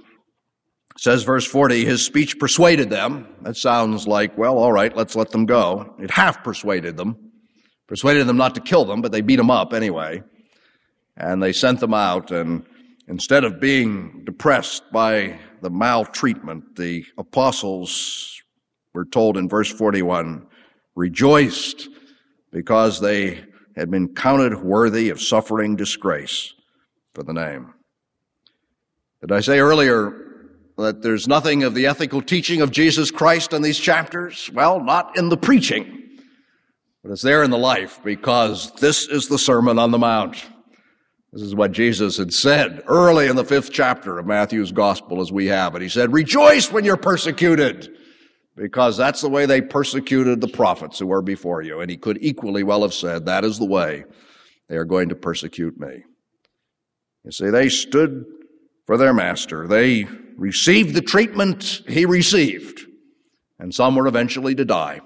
says 0.98 1.24
verse 1.24 1.46
40, 1.46 1.86
his 1.86 2.04
speech 2.04 2.40
persuaded 2.40 2.90
them. 2.90 3.28
That 3.42 3.58
sounds 3.58 4.08
like, 4.08 4.36
well, 4.38 4.58
all 4.58 4.72
right, 4.72 4.96
let's 4.96 5.16
let 5.16 5.30
them 5.30 5.46
go. 5.46 5.96
It 6.00 6.10
half 6.10 6.44
persuaded 6.44 6.98
them. 6.98 7.32
Persuaded 7.88 8.26
them 8.26 8.38
not 8.38 8.56
to 8.56 8.62
kill 8.62 8.86
them, 8.86 9.02
but 9.02 9.12
they 9.12 9.22
beat 9.22 9.36
them 9.36 9.52
up 9.52 9.74
anyway. 9.74 10.24
And 11.18 11.44
they 11.44 11.54
sent 11.54 11.80
them 11.80 11.94
out, 11.94 12.32
and 12.32 12.66
instead 13.12 13.44
of 13.44 13.60
being 13.60 14.24
depressed 14.24 14.90
by 14.90 15.38
the 15.62 15.70
maltreatment, 15.70 16.78
the 16.78 17.06
apostles 17.18 18.42
were 18.94 19.04
told 19.04 19.36
in 19.38 19.50
verse 19.50 19.70
41 19.70 20.48
rejoiced 20.96 21.90
because 22.52 23.02
they 23.02 23.44
had 23.76 23.92
been 23.92 24.16
counted 24.16 24.56
worthy 24.64 25.10
of 25.10 25.22
suffering 25.22 25.76
disgrace 25.76 26.54
for 27.14 27.24
the 27.24 27.34
name. 27.34 27.74
Did 29.20 29.34
I 29.34 29.42
say 29.42 29.60
earlier 29.60 30.48
that 30.78 31.02
there's 31.02 31.28
nothing 31.28 31.64
of 31.64 31.76
the 31.76 31.88
ethical 31.88 32.22
teaching 32.22 32.62
of 32.62 32.72
Jesus 32.72 33.12
Christ 33.12 33.52
in 33.52 33.62
these 33.62 33.78
chapters? 33.78 34.50
Well, 34.54 34.82
not 34.82 35.18
in 35.18 35.28
the 35.28 35.38
preaching, 35.38 36.22
but 37.04 37.12
it's 37.12 37.22
there 37.22 37.44
in 37.44 37.52
the 37.52 37.58
life 37.58 38.00
because 38.06 38.72
this 38.76 39.06
is 39.08 39.28
the 39.28 39.38
Sermon 39.38 39.78
on 39.78 39.92
the 39.92 40.00
Mount. 40.00 40.46
This 41.34 41.44
is 41.44 41.56
what 41.56 41.72
Jesus 41.72 42.18
had 42.18 42.34
said 42.34 42.84
early 42.88 43.28
in 43.28 43.38
the 43.38 43.46
fifth 43.46 43.72
chapter 43.72 44.20
of 44.20 44.26
Matthew's 44.26 44.74
gospel 44.74 45.22
as 45.22 45.32
we 45.32 45.46
have 45.46 45.76
it. 45.76 45.82
He 45.82 45.88
said, 45.88 46.12
rejoice 46.12 46.70
when 46.72 46.84
you're 46.84 46.98
persecuted 46.98 47.96
because 48.58 48.98
that's 48.98 49.22
the 49.22 49.30
way 49.30 49.46
they 49.46 49.62
persecuted 49.62 50.42
the 50.42 50.50
prophets 50.50 51.00
who 51.00 51.08
were 51.08 51.22
before 51.22 51.62
you. 51.62 51.80
And 51.80 51.90
he 51.90 51.96
could 51.96 52.18
equally 52.22 52.64
well 52.64 52.82
have 52.82 52.94
said, 52.94 53.26
that 53.26 53.46
is 53.46 53.60
the 53.60 53.66
way 53.66 54.04
they 54.68 54.76
are 54.76 54.84
going 54.84 55.08
to 55.08 55.16
persecute 55.16 55.80
me. 55.80 56.04
You 57.24 57.32
see, 57.32 57.50
they 57.50 57.70
stood 57.70 58.26
for 58.86 58.98
their 58.98 59.14
master. 59.14 59.68
They 59.68 60.08
received 60.36 60.96
the 60.96 61.02
treatment 61.02 61.82
he 61.88 62.06
received. 62.06 62.82
And 63.58 63.74
some 63.74 63.96
were 63.96 64.08
eventually 64.08 64.56
to 64.56 64.66
die 64.66 65.00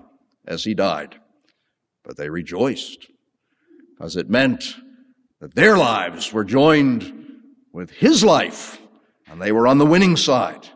as 0.48 0.64
he 0.64 0.74
died. 0.74 1.20
But 2.04 2.18
they 2.18 2.30
rejoiced 2.30 3.08
because 3.92 4.16
it 4.16 4.28
meant 4.28 4.76
that 5.46 5.54
their 5.54 5.78
lives 5.78 6.34
were 6.34 6.44
joined 6.44 7.14
with 7.72 7.92
his 7.92 8.24
life, 8.24 8.82
and 9.28 9.40
they 9.40 9.52
were 9.52 9.68
on 9.68 9.78
the 9.78 9.86
winning 9.86 10.18
side 10.18 10.68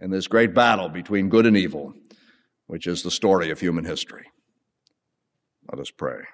in 0.00 0.10
this 0.10 0.26
great 0.26 0.52
battle 0.52 0.90
between 0.90 1.30
good 1.30 1.46
and 1.46 1.56
evil, 1.56 1.94
which 2.66 2.86
is 2.86 3.02
the 3.02 3.10
story 3.10 3.50
of 3.50 3.58
human 3.58 3.86
history. 3.86 4.26
Let 5.70 5.80
us 5.80 5.90
pray. 5.90 6.24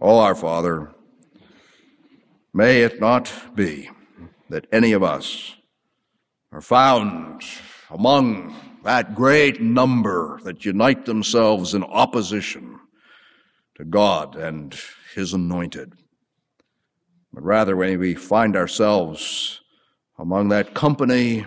Oh, 0.00 0.18
our 0.20 0.34
Father, 0.34 0.90
may 2.54 2.80
it 2.80 2.98
not 3.02 3.30
be 3.54 3.90
that 4.48 4.66
any 4.72 4.92
of 4.92 5.02
us 5.02 5.56
are 6.52 6.62
found 6.62 7.42
among 7.90 8.56
that 8.84 9.14
great 9.14 9.60
number 9.60 10.40
that 10.44 10.64
unite 10.64 11.04
themselves 11.04 11.74
in 11.74 11.84
opposition 11.84 12.80
to 13.74 13.84
God 13.84 14.36
and 14.36 14.74
His 15.14 15.34
anointed 15.34 15.92
but 17.32 17.42
rather 17.42 17.76
may 17.76 17.96
we 17.96 18.14
find 18.14 18.56
ourselves 18.56 19.60
among 20.18 20.48
that 20.48 20.74
company 20.74 21.44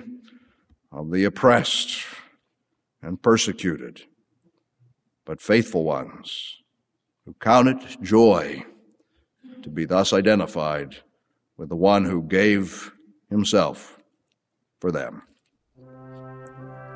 of 0.91 1.11
the 1.11 1.23
oppressed 1.23 2.03
and 3.01 3.21
persecuted, 3.21 4.03
but 5.25 5.41
faithful 5.41 5.83
ones 5.83 6.61
who 7.25 7.33
count 7.39 7.67
it 7.67 8.01
joy 8.01 8.63
to 9.61 9.69
be 9.69 9.85
thus 9.85 10.13
identified 10.13 10.97
with 11.57 11.69
the 11.69 11.75
one 11.75 12.05
who 12.05 12.23
gave 12.23 12.91
himself 13.29 13.99
for 14.79 14.91
them. 14.91 15.21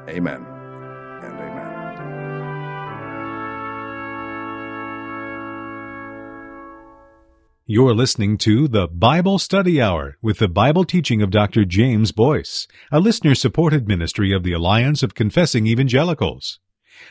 Amen 0.09 0.45
and 1.23 1.39
amen. 1.39 1.64
You're 7.67 7.95
listening 7.95 8.37
to 8.39 8.67
the 8.67 8.87
Bible 8.87 9.39
Study 9.39 9.81
Hour 9.81 10.19
with 10.21 10.37
the 10.37 10.47
Bible 10.47 10.85
teaching 10.85 11.23
of 11.23 11.31
Dr. 11.31 11.65
James 11.65 12.11
Boice, 12.11 12.67
a 12.91 12.99
listener 12.99 13.33
supported 13.33 13.87
ministry 13.87 14.31
of 14.31 14.43
the 14.43 14.53
Alliance 14.53 15.01
of 15.01 15.15
Confessing 15.15 15.65
Evangelicals. 15.65 16.59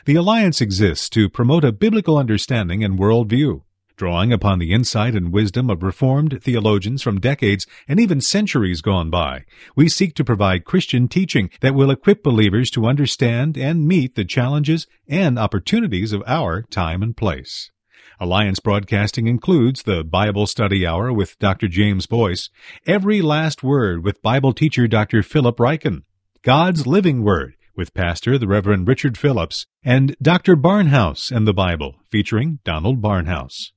The 0.05 0.15
Alliance 0.15 0.61
exists 0.61 1.09
to 1.09 1.27
promote 1.27 1.65
a 1.65 1.73
biblical 1.73 2.17
understanding 2.17 2.85
and 2.85 2.97
worldview, 2.97 3.63
drawing 3.97 4.31
upon 4.31 4.59
the 4.59 4.71
insight 4.71 5.13
and 5.13 5.33
wisdom 5.33 5.69
of 5.69 5.83
Reformed 5.83 6.41
theologians 6.41 7.01
from 7.01 7.19
decades 7.19 7.67
and 7.85 7.99
even 7.99 8.21
centuries 8.21 8.79
gone 8.79 9.09
by. 9.09 9.43
We 9.75 9.89
seek 9.89 10.15
to 10.15 10.23
provide 10.23 10.63
Christian 10.63 11.09
teaching 11.09 11.49
that 11.59 11.75
will 11.75 11.91
equip 11.91 12.23
believers 12.23 12.69
to 12.69 12.85
understand 12.85 13.57
and 13.57 13.85
meet 13.85 14.15
the 14.15 14.23
challenges 14.23 14.87
and 15.05 15.37
opportunities 15.37 16.13
of 16.13 16.23
our 16.25 16.61
time 16.61 17.03
and 17.03 17.17
place. 17.17 17.71
Alliance 18.19 18.61
Broadcasting 18.61 19.27
includes 19.27 19.83
the 19.83 20.03
Bible 20.03 20.47
Study 20.47 20.87
Hour 20.87 21.11
with 21.11 21.37
Dr. 21.37 21.67
James 21.67 22.05
Boice, 22.05 22.49
Every 22.87 23.21
Last 23.21 23.61
Word 23.61 24.05
with 24.05 24.21
Bible 24.21 24.53
teacher 24.53 24.87
Dr. 24.87 25.21
Philip 25.21 25.57
Ryken, 25.57 26.03
God's 26.41 26.87
Living 26.87 27.23
Word 27.23 27.55
with 27.75 27.93
Pastor 27.93 28.37
the 28.37 28.47
Reverend 28.47 28.87
Richard 28.87 29.17
Phillips, 29.17 29.65
and 29.83 30.15
Dr. 30.21 30.55
Barnhouse 30.55 31.29
and 31.29 31.45
the 31.45 31.53
Bible 31.53 31.95
featuring 32.09 32.59
Donald 32.63 33.01
Barnhouse. 33.01 33.71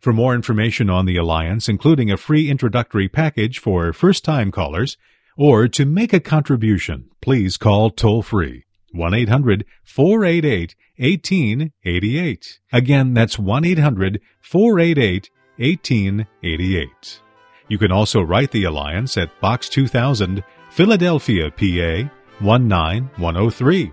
For 0.00 0.12
more 0.12 0.36
information 0.36 0.88
on 0.88 1.06
the 1.06 1.16
Alliance, 1.16 1.68
including 1.68 2.12
a 2.12 2.16
free 2.16 2.48
introductory 2.48 3.08
package 3.08 3.58
for 3.58 3.92
first 3.92 4.24
time 4.24 4.52
callers, 4.52 4.96
or 5.36 5.66
to 5.66 5.84
make 5.84 6.12
a 6.12 6.20
contribution, 6.20 7.10
please 7.20 7.56
call 7.56 7.90
toll 7.90 8.22
free 8.22 8.66
1 8.92 9.14
800 9.14 9.64
488 9.84 10.74
1888. 10.98 12.60
Again, 12.72 13.14
that's 13.14 13.38
1 13.38 13.64
800 13.64 14.20
488 14.40 15.30
1888. 15.58 17.20
You 17.68 17.78
can 17.78 17.92
also 17.92 18.22
write 18.22 18.50
the 18.50 18.64
Alliance 18.64 19.16
at 19.16 19.40
Box 19.40 19.68
2000, 19.68 20.42
Philadelphia, 20.70 21.50
PA 21.50 22.10
19103. 22.40 23.92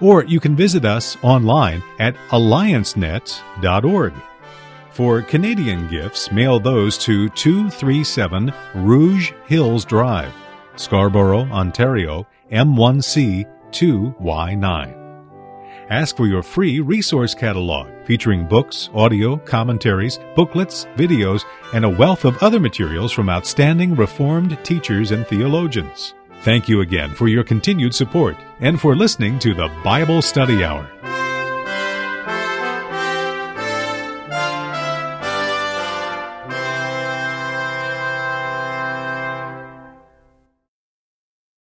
Or 0.00 0.24
you 0.24 0.40
can 0.40 0.56
visit 0.56 0.84
us 0.84 1.16
online 1.22 1.82
at 1.98 2.14
alliancenet.org. 2.30 4.12
For 4.90 5.20
Canadian 5.20 5.88
gifts, 5.88 6.32
mail 6.32 6.58
those 6.58 6.96
to 6.98 7.28
237 7.30 8.52
Rouge 8.74 9.32
Hills 9.46 9.84
Drive, 9.84 10.32
Scarborough, 10.76 11.46
Ontario, 11.50 12.26
M1C 12.50 13.44
2Y9. 13.70 15.06
Ask 15.88 16.16
for 16.16 16.26
your 16.26 16.42
free 16.42 16.80
resource 16.80 17.34
catalog 17.34 17.88
featuring 18.06 18.46
books, 18.46 18.90
audio, 18.92 19.36
commentaries, 19.36 20.18
booklets, 20.34 20.86
videos, 20.96 21.44
and 21.72 21.84
a 21.84 21.88
wealth 21.88 22.24
of 22.24 22.36
other 22.42 22.58
materials 22.58 23.12
from 23.12 23.28
outstanding 23.28 23.94
Reformed 23.94 24.58
teachers 24.64 25.12
and 25.12 25.26
theologians. 25.26 26.14
Thank 26.42 26.68
you 26.68 26.80
again 26.80 27.14
for 27.14 27.28
your 27.28 27.44
continued 27.44 27.94
support 27.94 28.36
and 28.60 28.80
for 28.80 28.96
listening 28.96 29.38
to 29.40 29.54
the 29.54 29.68
Bible 29.84 30.22
Study 30.22 30.64
Hour. 30.64 30.90